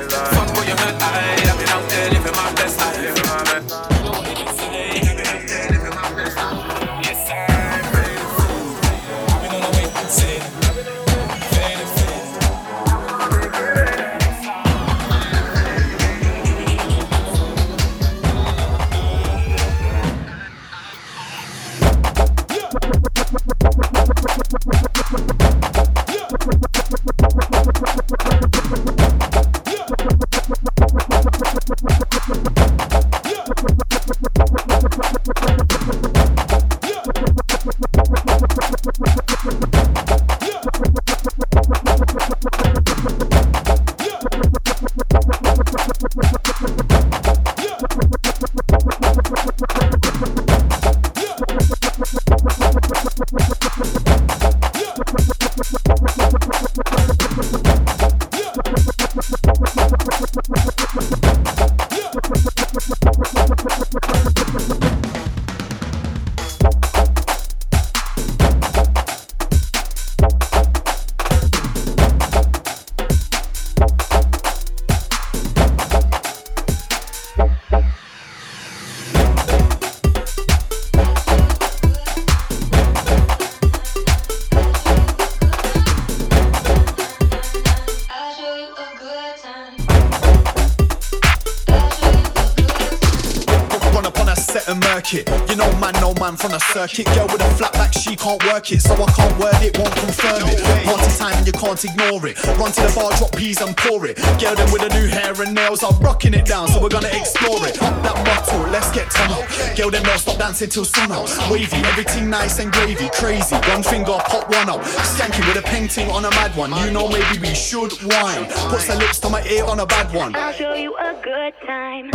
from 96.42 96.50
the 96.50 96.58
circuit. 96.74 97.06
Girl 97.14 97.28
with 97.30 97.40
a 97.40 97.50
flat 97.54 97.72
back, 97.74 97.92
she 97.92 98.16
can't 98.16 98.42
work 98.50 98.72
it, 98.72 98.82
so 98.82 98.94
I 98.94 99.06
can't 99.14 99.38
word 99.38 99.62
it, 99.62 99.78
won't 99.78 99.94
confirm 99.94 100.42
it. 100.50 100.58
Party 100.82 101.10
time 101.16 101.38
and 101.38 101.46
you 101.46 101.52
can't 101.52 101.78
ignore 101.84 102.26
it. 102.26 102.34
Run 102.58 102.72
to 102.74 102.82
the 102.82 102.92
bar, 102.98 103.14
drop 103.14 103.30
peas 103.36 103.60
and 103.60 103.76
pour 103.76 104.04
it. 104.06 104.16
Girl, 104.42 104.54
them 104.58 104.66
with 104.74 104.82
the 104.82 104.90
new 104.90 105.06
hair 105.06 105.30
and 105.30 105.54
nails 105.54 105.84
I'm 105.84 105.94
rocking 106.02 106.34
it 106.34 106.44
down, 106.44 106.66
so 106.66 106.82
we're 106.82 106.90
gonna 106.90 107.14
explore 107.14 107.62
it. 107.68 107.80
Up 107.80 107.94
that 108.02 108.18
bottle, 108.26 108.66
let's 108.74 108.90
get 108.90 109.08
turn 109.14 109.30
up. 109.30 109.46
Girl, 109.76 109.90
them 109.90 110.02
don't 110.02 110.18
stop 110.18 110.38
dancing 110.38 110.68
till 110.68 110.84
sun 110.84 111.12
up. 111.12 111.30
Wavy, 111.48 111.78
everything 111.94 112.28
nice 112.28 112.58
and 112.58 112.72
gravy, 112.72 113.08
crazy. 113.14 113.54
One 113.70 113.84
finger, 113.84 114.18
pop 114.26 114.50
one 114.50 114.68
up. 114.68 114.82
Skanky 115.14 115.46
with 115.46 115.62
a 115.62 115.62
painting 115.62 116.10
on 116.10 116.24
a 116.24 116.30
mad 116.30 116.56
one. 116.56 116.74
You 116.84 116.90
know, 116.90 117.08
maybe 117.08 117.38
we 117.38 117.54
should 117.54 117.94
wine. 118.02 118.46
Puts 118.66 118.88
her 118.88 118.96
lips 118.96 119.20
to 119.20 119.28
my 119.28 119.44
ear 119.46 119.64
on 119.64 119.78
a 119.78 119.86
bad 119.86 120.12
one. 120.12 120.34
I'll 120.34 120.52
show 120.52 120.74
you 120.74 120.92
a 120.96 121.14
good 121.22 121.54
time. 121.64 122.10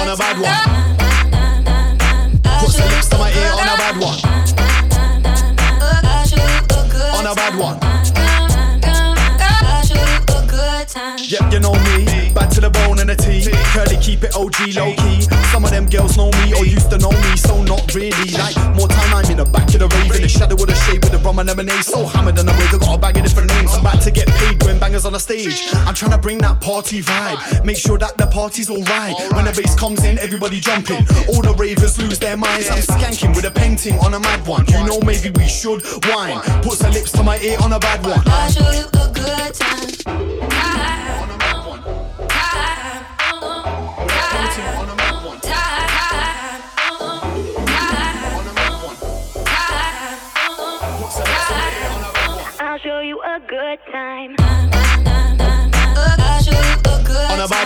On 0.00 0.08
a 0.08 0.16
bad 0.16 0.40
one. 0.40 0.85
Puts 3.16 3.22
her 3.22 3.22
lips 3.22 3.22
to 3.22 3.22
my 3.22 3.30
ear 3.32 3.52
on 3.52 3.68
a 3.68 3.76
bad 3.76 3.96
one. 4.00 4.18
On 7.14 7.26
a 7.26 7.34
bad 7.34 7.56
one. 7.58 7.78
Yeah, 11.28 11.50
you 11.50 11.60
know 11.60 11.72
me. 11.72 12.15
Back 12.36 12.50
to 12.50 12.60
the 12.60 12.68
bone 12.68 13.00
and 13.00 13.08
the 13.08 13.16
T. 13.16 13.48
Curly 13.72 13.96
keep 13.96 14.22
it 14.22 14.36
OG 14.36 14.76
low 14.76 14.92
key. 14.92 15.24
Some 15.48 15.64
of 15.64 15.70
them 15.70 15.86
girls 15.88 16.18
know 16.18 16.28
me 16.44 16.52
or 16.52 16.66
used 16.66 16.90
to 16.90 16.98
know 16.98 17.08
me, 17.08 17.32
so 17.34 17.62
not 17.64 17.94
really. 17.94 18.12
Like 18.36 18.52
more 18.76 18.88
time 18.88 19.08
I'm 19.16 19.24
in 19.32 19.38
the 19.38 19.48
back 19.48 19.72
of 19.72 19.80
the 19.80 19.88
rave 19.88 20.12
in 20.12 20.20
the 20.20 20.28
shadow 20.28 20.52
of 20.52 20.66
the 20.68 20.74
shade 20.84 21.00
with 21.00 21.12
the 21.12 21.18
rum 21.24 21.38
and 21.38 21.48
lemonade. 21.48 21.80
So 21.80 22.04
hammered 22.04 22.38
on 22.38 22.44
the 22.44 22.52
way, 22.52 22.68
they 22.70 22.76
got 22.76 22.92
a 22.92 22.98
bag 22.98 23.16
of 23.16 23.24
different 23.24 23.48
names. 23.56 23.72
I'm 23.72 23.80
about 23.80 24.02
to 24.02 24.10
get 24.10 24.28
paid 24.28 24.62
when 24.64 24.78
bangers 24.78 25.06
on 25.06 25.14
the 25.14 25.18
stage. 25.18 25.72
I'm 25.88 25.94
trying 25.94 26.12
to 26.12 26.18
bring 26.18 26.36
that 26.44 26.60
party 26.60 27.00
vibe. 27.00 27.64
Make 27.64 27.78
sure 27.78 27.96
that 27.96 28.18
the 28.18 28.26
party's 28.26 28.68
alright. 28.68 29.16
When 29.32 29.46
the 29.46 29.56
bass 29.56 29.74
comes 29.74 30.04
in, 30.04 30.18
everybody 30.18 30.60
jumping. 30.60 31.08
All 31.32 31.40
the 31.40 31.56
ravers 31.56 31.96
lose 31.96 32.18
their 32.18 32.36
minds. 32.36 32.68
I'm 32.68 32.84
skanking 32.84 33.34
with 33.34 33.46
a 33.46 33.50
painting 33.50 33.98
on 34.00 34.12
a 34.12 34.20
mad 34.20 34.46
one. 34.46 34.66
You 34.66 34.84
know 34.84 35.00
maybe 35.00 35.30
we 35.30 35.48
should 35.48 35.80
wine. 36.12 36.36
Puts 36.60 36.82
her 36.82 36.90
lips 36.90 37.12
to 37.12 37.22
my 37.22 37.38
ear 37.40 37.56
on 37.62 37.72
a 37.72 37.80
bad 37.80 38.04
one. 38.04 38.20
I'll 38.26 38.50
show 38.52 38.70
you 38.76 38.84
a 38.92 39.08
good 39.08 39.54
time. 39.54 39.95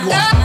A 0.09 0.40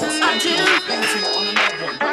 I'll 0.00 0.38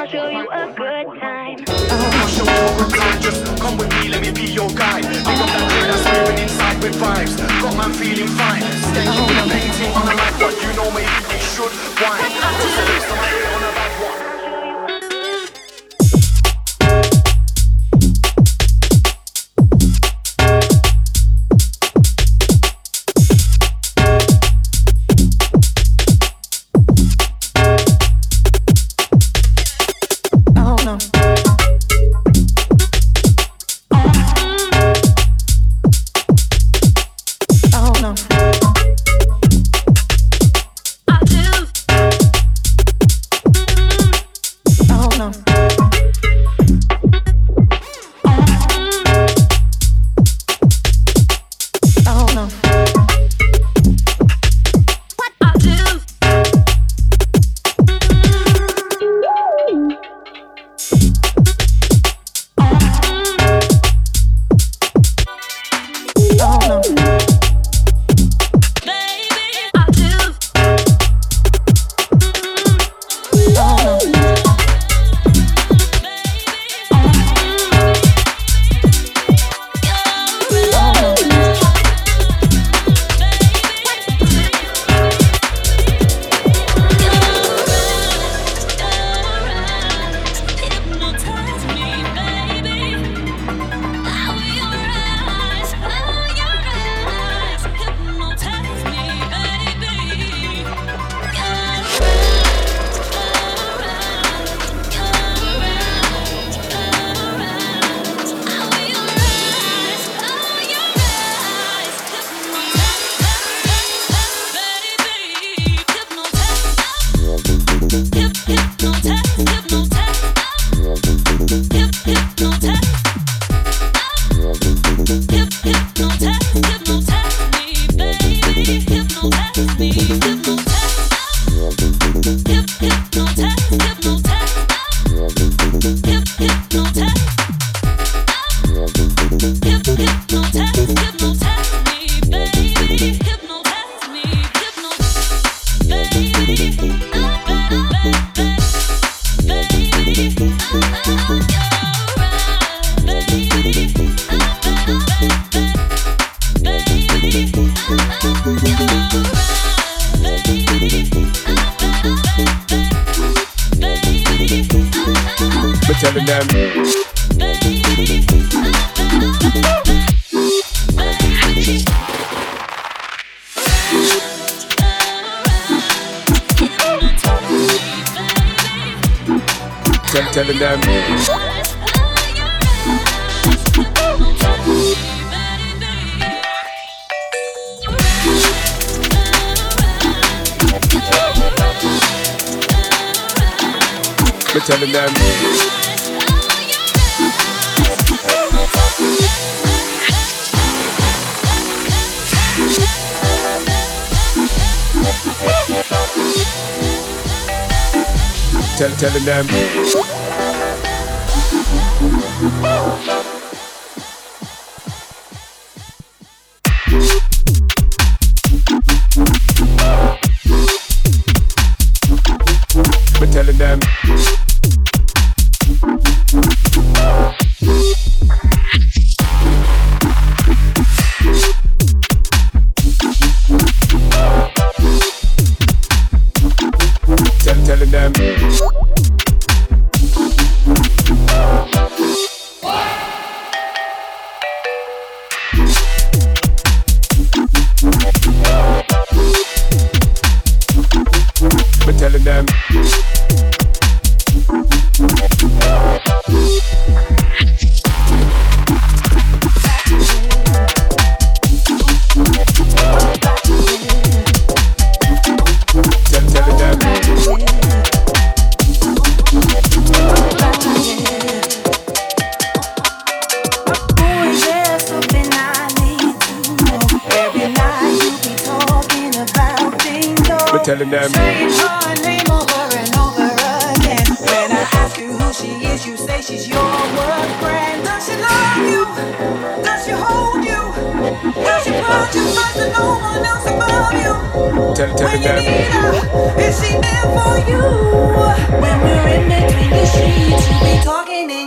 show 0.07 0.30
you 0.30 0.48
a 0.49 0.74
good 0.76 1.06
time. 1.20 1.66
I'll 1.70 2.28
show 2.28 2.44
you 2.44 2.49
a 2.49 2.74
good 2.78 2.90
time, 2.98 3.22
just 3.22 3.45
come 3.62 3.78
with 3.78 3.90
me, 4.02 4.10
let 4.10 4.22
me 4.22 4.32
be 4.32 4.52
your 4.52 4.70
guide. 4.72 5.03
Pick 5.03 5.28
up 5.28 5.49
that 5.53 5.70
crew 5.70 5.86
that's 5.86 6.06
moving 6.10 6.40
inside 6.41 6.82
with 6.82 6.95
vibes. 6.95 7.38
Got 7.62 7.78
man 7.78 7.94
feeling 7.94 8.28
fine. 8.28 8.64
Skanking 8.90 9.28
with 9.28 9.38
a 9.38 9.45
painting 9.49 9.94
on 9.94 10.07
a 10.10 10.16
mad 10.16 10.34
one. 10.41 10.56
You 10.57 10.74
know 10.74 10.90
maybe 10.90 11.14
we 11.30 11.38
should 11.38 11.74
wine. 12.02 12.26
Puts 12.57 12.74
the 12.74 12.84
lips 12.90 13.06
to 13.06 13.14
on 13.53 13.64
a 13.70 13.75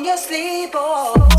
your 0.09 0.17
sleep. 0.17 0.71
Oh. 0.73 1.38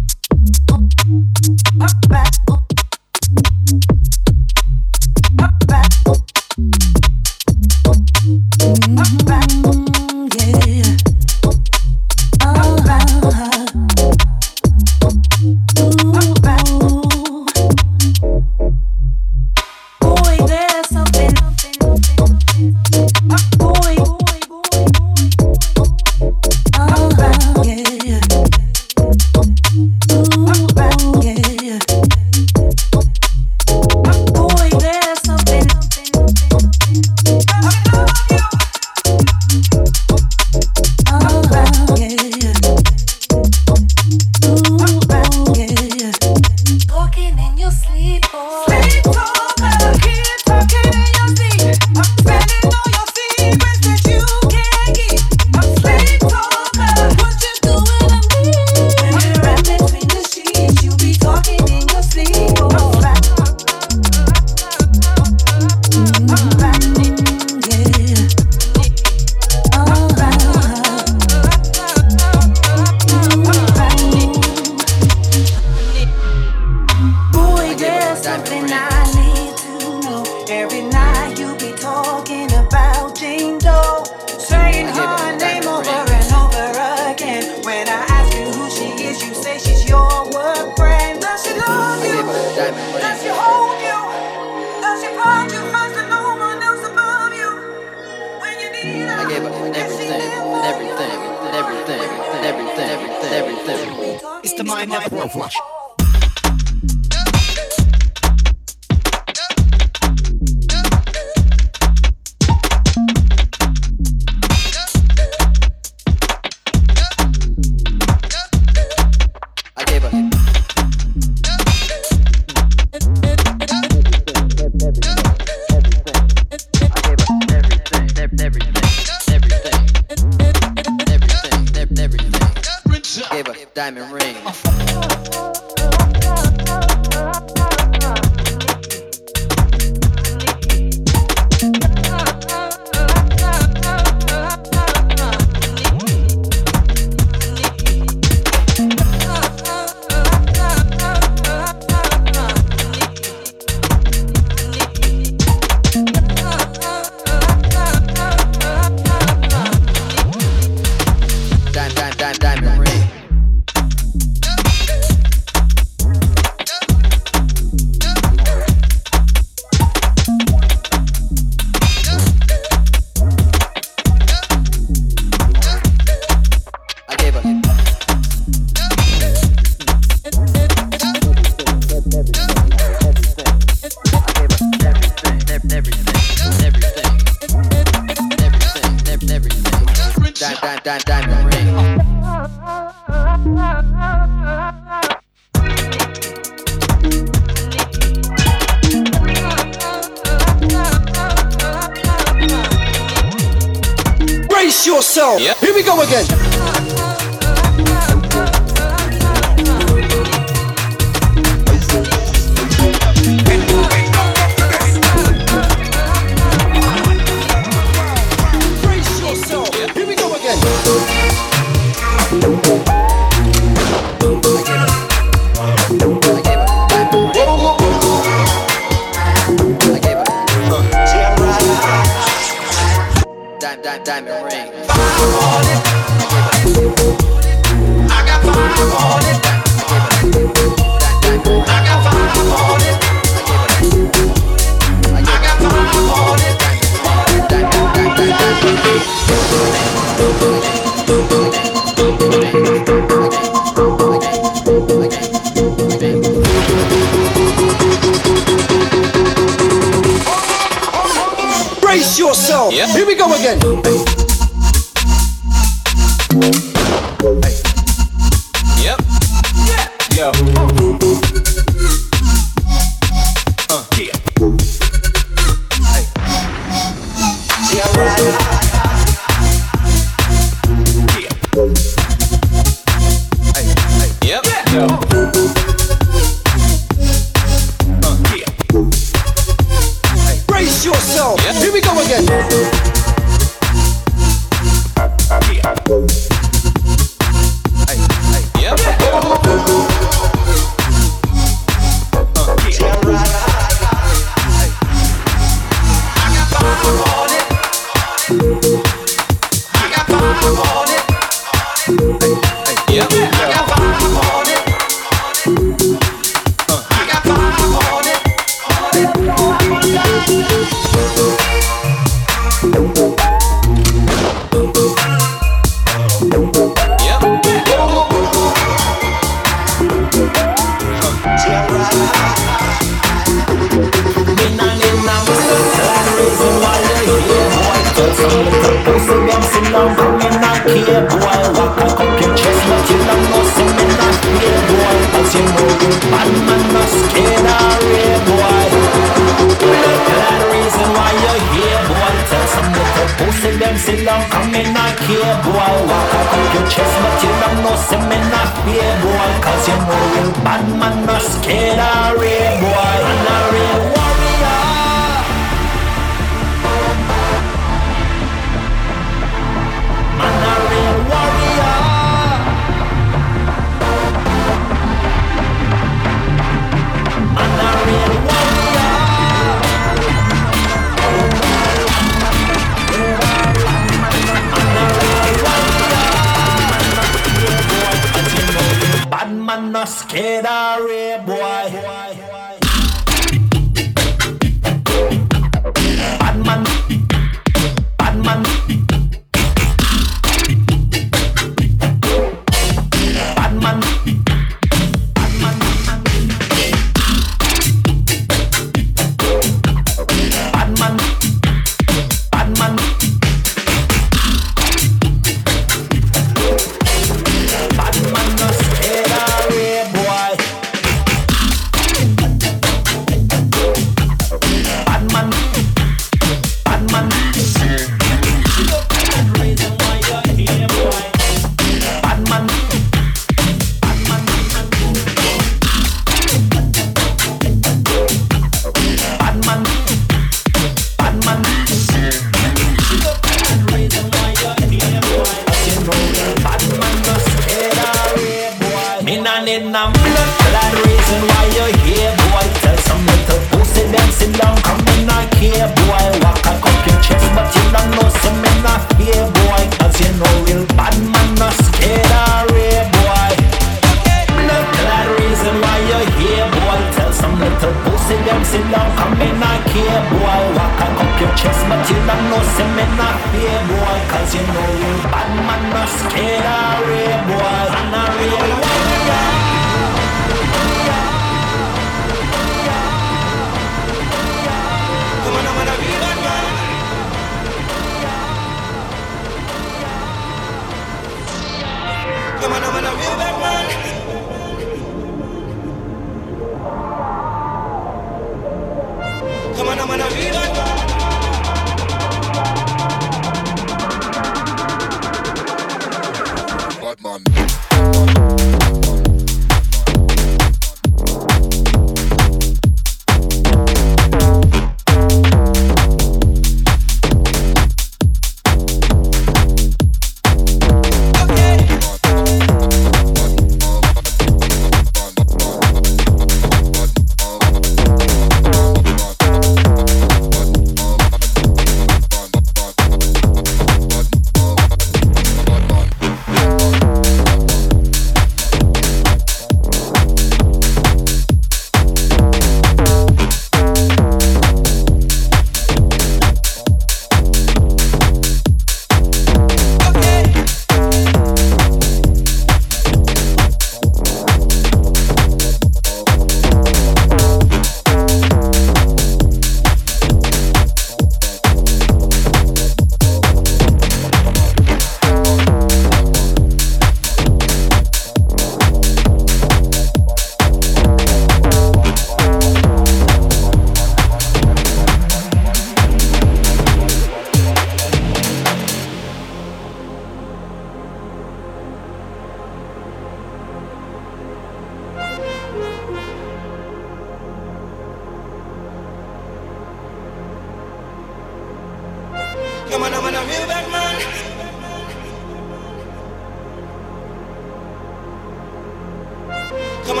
Come 599.88 600.00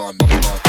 on, 0.00 0.61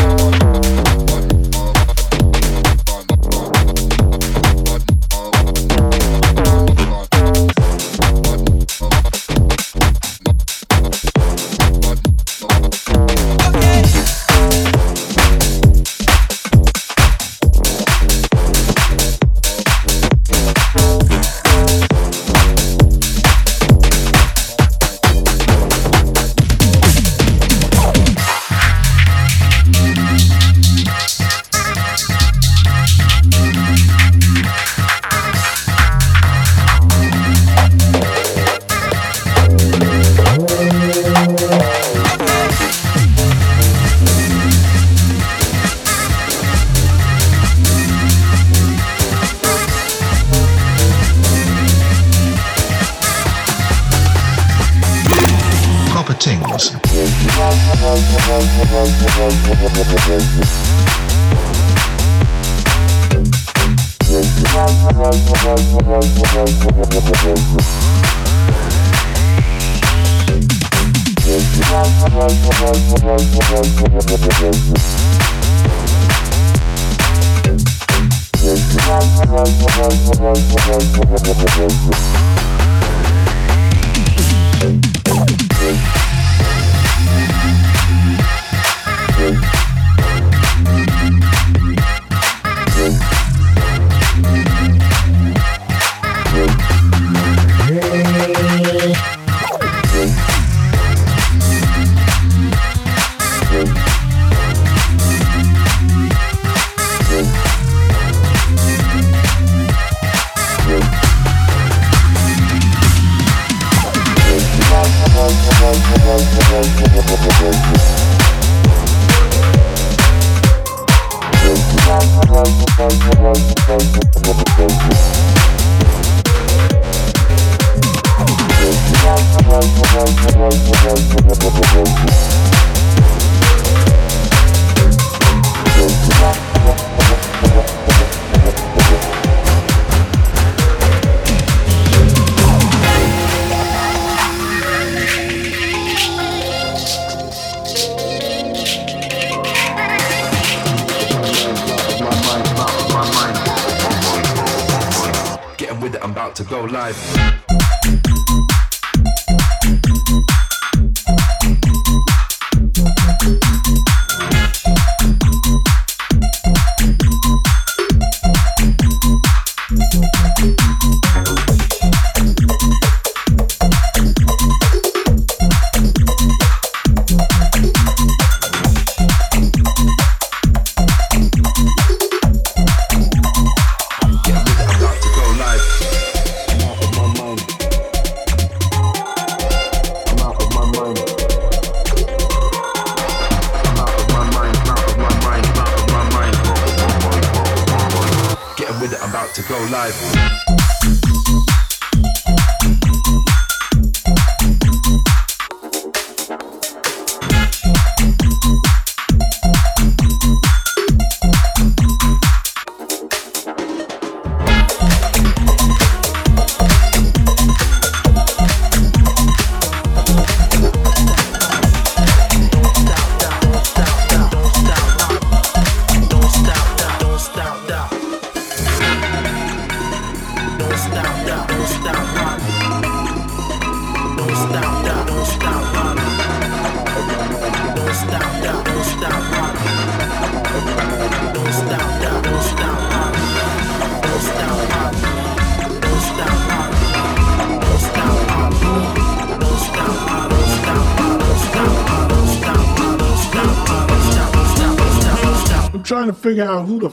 figure 256.33 256.49
out 256.51 256.65
who 256.67 256.79
the 256.79 256.89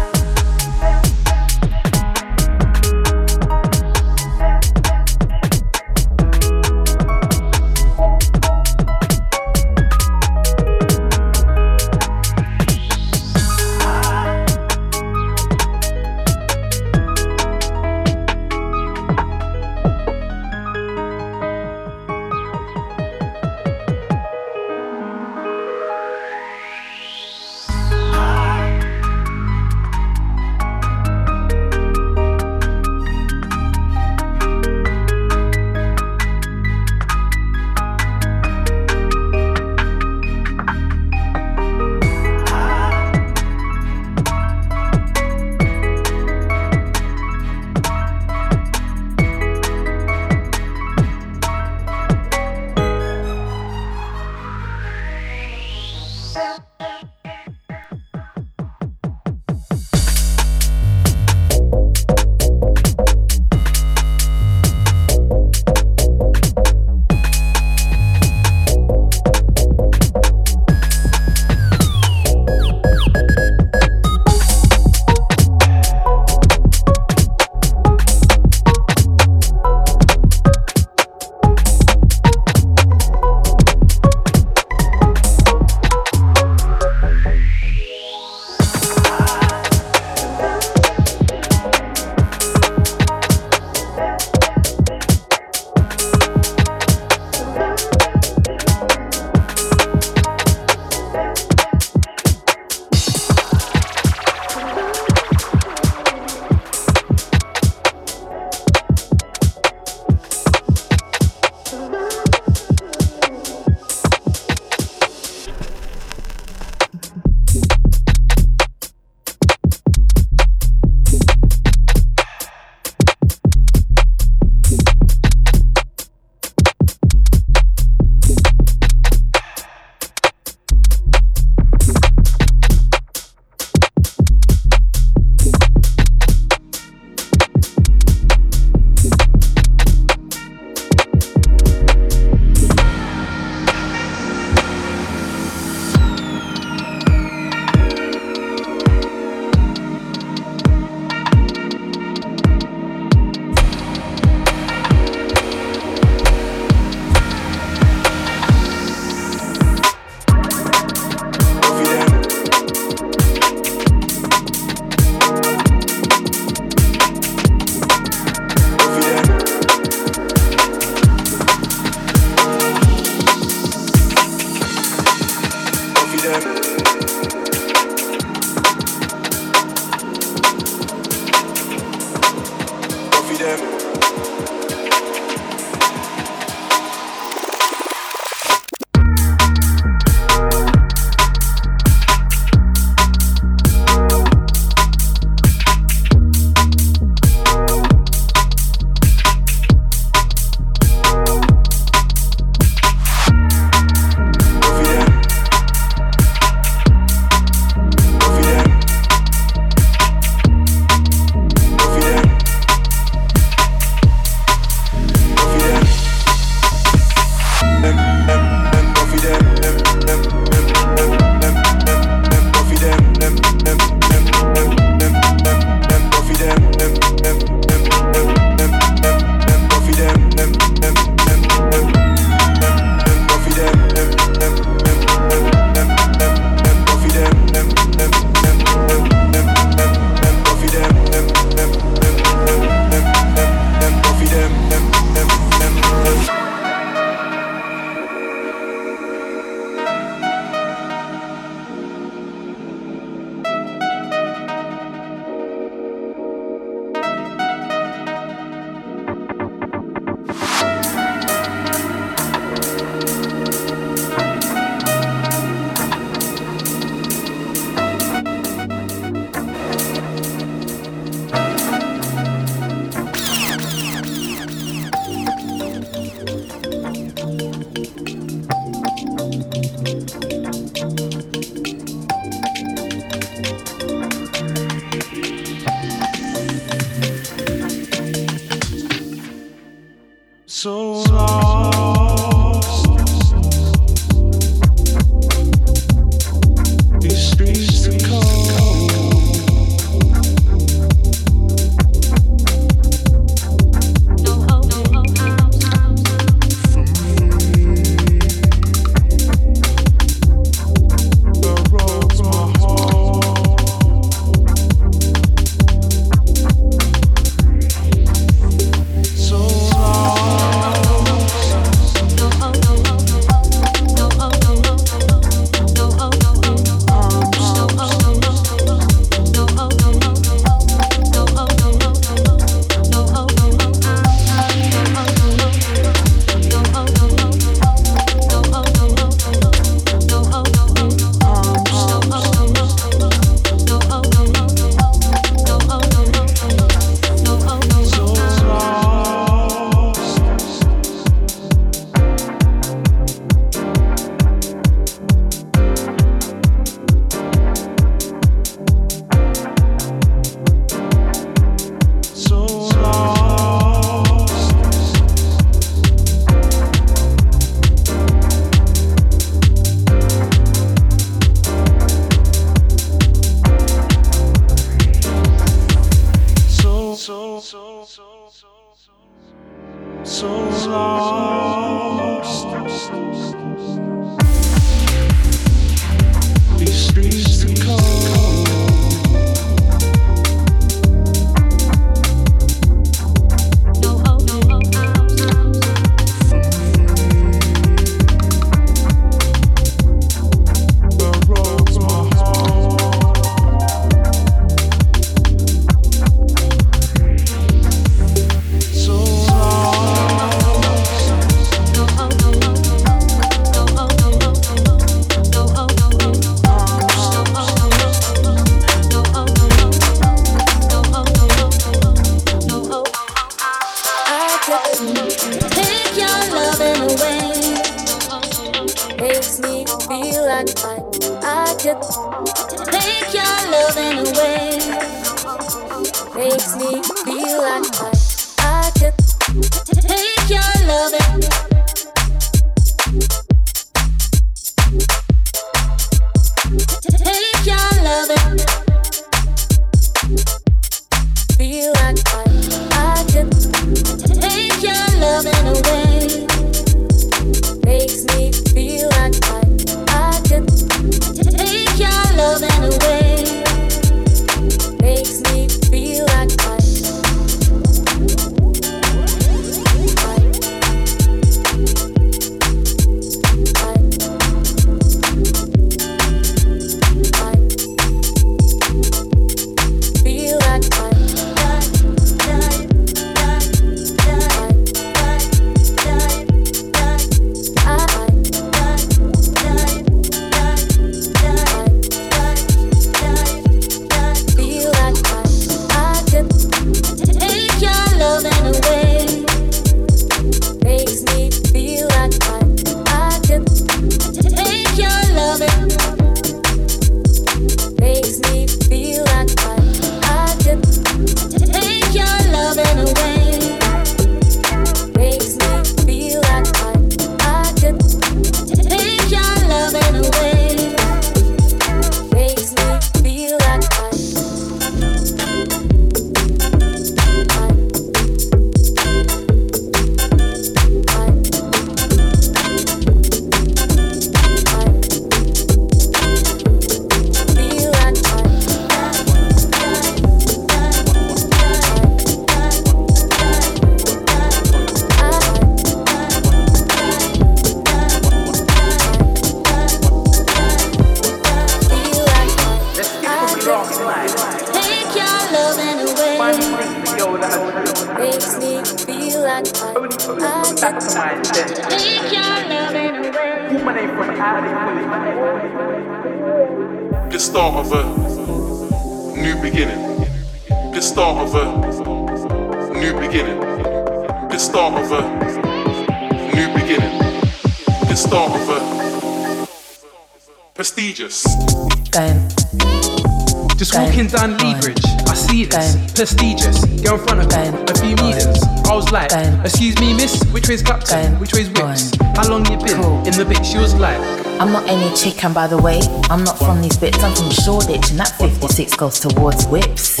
not 595.08 595.14
any 595.14 595.14
chicken, 595.14 595.32
by 595.32 595.46
the 595.46 595.56
way. 595.56 595.80
I'm 596.10 596.24
not 596.24 596.38
from 596.38 596.60
these 596.62 596.76
bits. 596.76 597.02
I'm 597.02 597.14
from 597.14 597.30
Shoreditch, 597.30 597.90
and 597.90 597.98
that 597.98 598.14
56 598.18 598.76
goes 598.76 599.00
towards 599.00 599.46
whips. 599.46 600.00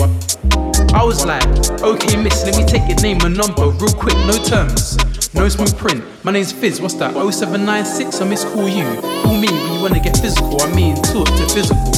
I 0.94 1.04
was 1.04 1.24
like, 1.24 1.44
okay, 1.82 2.16
miss, 2.16 2.44
let 2.44 2.56
me 2.56 2.64
take 2.64 2.88
your 2.88 3.00
name 3.00 3.20
and 3.22 3.36
number 3.36 3.68
real 3.68 3.92
quick, 3.92 4.16
no 4.26 4.32
terms. 4.32 4.96
No 5.34 5.48
smooth 5.48 5.76
print. 5.76 6.04
My 6.24 6.32
name's 6.32 6.52
Fizz, 6.52 6.80
what's 6.80 6.94
that? 6.94 7.12
0796, 7.12 8.20
I 8.20 8.28
miss 8.28 8.44
call 8.44 8.68
you. 8.68 8.84
Call 9.22 9.38
me 9.38 9.48
when 9.48 9.72
you 9.74 9.82
wanna 9.82 10.00
get 10.00 10.16
physical, 10.16 10.60
I 10.62 10.74
mean 10.74 10.96
talk 10.96 11.26
to 11.26 11.48
physical. 11.48 11.92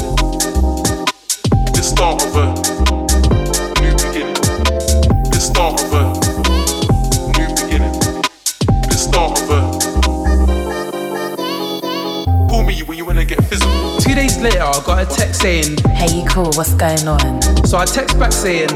The 1.72 1.82
start 1.82 2.24
of 2.24 2.36
a 2.36 2.49
got 14.90 15.06
a 15.06 15.16
text 15.16 15.42
saying, 15.42 15.78
Hey, 15.94 16.10
you 16.18 16.24
cool, 16.26 16.50
what's 16.58 16.74
going 16.74 17.06
on? 17.06 17.20
So 17.64 17.78
I 17.78 17.84
text 17.84 18.18
back 18.18 18.32
saying, 18.32 18.70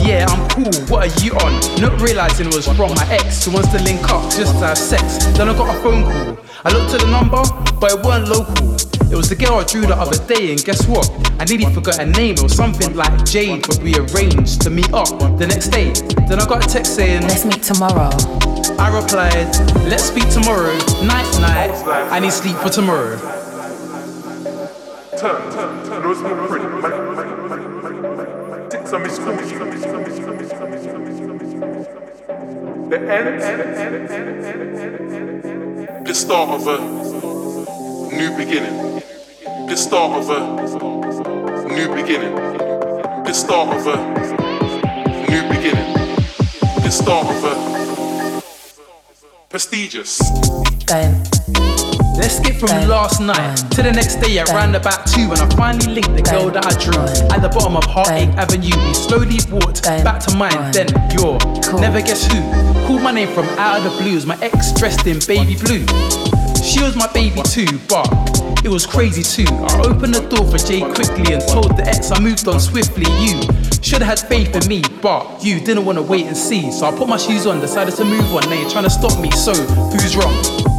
Yeah, 0.00 0.24
I'm 0.28 0.48
cool, 0.48 0.72
what 0.88 1.04
are 1.04 1.22
you 1.22 1.32
on? 1.44 1.52
Not 1.80 2.00
realizing 2.00 2.46
it 2.46 2.54
was 2.54 2.66
from 2.66 2.94
my 2.94 3.06
ex 3.10 3.44
who 3.44 3.52
wants 3.52 3.70
to 3.72 3.82
link 3.82 4.00
up 4.08 4.22
just 4.32 4.52
to 4.60 4.66
have 4.72 4.78
sex. 4.78 5.26
Then 5.36 5.50
I 5.50 5.54
got 5.54 5.76
a 5.76 5.78
phone 5.82 6.04
call. 6.04 6.38
I 6.64 6.72
looked 6.72 6.94
at 6.94 7.00
the 7.00 7.10
number, 7.10 7.42
but 7.78 7.92
it 7.92 8.00
weren't 8.02 8.28
local. 8.28 8.76
It 9.12 9.16
was 9.16 9.28
the 9.28 9.36
girl 9.36 9.60
I 9.60 9.64
drew 9.64 9.82
the 9.82 9.94
other 9.94 10.16
day, 10.24 10.52
and 10.52 10.64
guess 10.64 10.86
what? 10.88 11.04
I 11.38 11.44
nearly 11.44 11.66
forgot 11.74 11.96
her 11.96 12.06
name. 12.06 12.36
It 12.36 12.42
was 12.42 12.56
something 12.56 12.96
like 12.96 13.12
Jade, 13.26 13.66
but 13.68 13.78
we 13.80 13.94
arranged 13.94 14.62
to 14.62 14.70
meet 14.70 14.90
up 14.94 15.08
the 15.36 15.46
next 15.46 15.68
day. 15.68 15.92
Then 16.28 16.40
I 16.40 16.46
got 16.46 16.64
a 16.64 16.68
text 16.68 16.96
saying, 16.96 17.22
Let's 17.28 17.44
meet 17.44 17.62
tomorrow. 17.62 18.08
I 18.78 18.88
replied, 18.88 19.52
Let's 19.84 20.04
speak 20.04 20.30
tomorrow. 20.30 20.72
Night, 21.04 21.28
night. 21.44 21.72
I 22.10 22.20
need 22.20 22.32
sleep 22.32 22.56
for 22.56 22.70
tomorrow. 22.70 23.41
The 36.04 36.14
start 36.14 36.50
of 36.50 36.66
a 36.68 36.78
new 38.14 38.36
beginning. 38.36 39.02
The 39.66 39.76
start 39.76 40.22
of 40.22 40.30
a 40.30 40.40
new 41.68 41.94
beginning. 41.94 42.34
The 43.24 43.32
start 43.32 43.76
of 43.76 43.86
a 43.88 43.96
new 45.28 45.42
beginning. 45.48 45.94
The 46.82 46.90
start 46.90 47.26
of 47.26 47.44
a 47.44 48.42
prestigious. 49.48 50.20
Going. 50.86 51.81
Let's 52.14 52.36
skip 52.36 52.56
from 52.56 52.68
last 52.88 53.20
night 53.20 53.56
to 53.72 53.82
the 53.82 53.90
next 53.90 54.16
day 54.16 54.38
at 54.38 54.48
round 54.50 54.76
about 54.76 55.06
two 55.06 55.30
when 55.30 55.40
I 55.40 55.48
finally 55.56 55.94
linked 55.94 56.14
the 56.14 56.22
girl 56.22 56.50
that 56.50 56.66
I 56.66 56.72
drew 56.76 57.00
at 57.32 57.40
the 57.40 57.48
bottom 57.48 57.74
of 57.76 57.84
Heartache 57.84 58.28
Avenue. 58.36 58.76
We 58.86 58.92
slowly 58.92 59.38
walked 59.50 59.82
back 59.82 60.20
to 60.28 60.36
mine, 60.36 60.72
then 60.72 60.88
you're 61.10 61.40
never 61.80 62.02
guess 62.02 62.26
who 62.28 62.38
called 62.86 63.02
my 63.02 63.12
name 63.12 63.28
from 63.28 63.46
out 63.58 63.78
of 63.78 63.84
the 63.84 64.02
blues. 64.02 64.26
My 64.26 64.36
ex 64.42 64.72
dressed 64.72 65.06
in 65.06 65.20
baby 65.26 65.56
blue. 65.56 65.88
She 66.60 66.84
was 66.84 66.94
my 66.96 67.08
baby 67.12 67.40
too, 67.48 67.80
but 67.88 68.06
it 68.62 68.68
was 68.68 68.84
crazy 68.84 69.24
too. 69.24 69.48
I 69.48 69.80
opened 69.80 70.14
the 70.14 70.20
door 70.28 70.44
for 70.44 70.58
Jay 70.58 70.80
quickly 70.80 71.32
and 71.32 71.40
told 71.48 71.76
the 71.76 71.84
ex 71.88 72.12
I 72.12 72.20
moved 72.20 72.46
on 72.46 72.60
swiftly. 72.60 73.08
You 73.24 73.40
should 73.80 74.04
have 74.04 74.20
had 74.20 74.20
faith 74.20 74.54
in 74.54 74.68
me, 74.68 74.82
but 75.00 75.42
you 75.42 75.60
didn't 75.60 75.86
want 75.86 75.96
to 75.96 76.02
wait 76.02 76.26
and 76.26 76.36
see. 76.36 76.70
So 76.72 76.86
I 76.86 76.92
put 76.92 77.08
my 77.08 77.16
shoes 77.16 77.46
on, 77.46 77.60
decided 77.60 77.96
to 77.96 78.04
move 78.04 78.28
on. 78.36 78.44
Now 78.50 78.60
you're 78.60 78.70
trying 78.70 78.84
to 78.84 78.90
stop 78.90 79.18
me, 79.18 79.30
so 79.30 79.54
who's 79.54 80.14
wrong? 80.14 80.71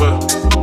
A 0.00 0.53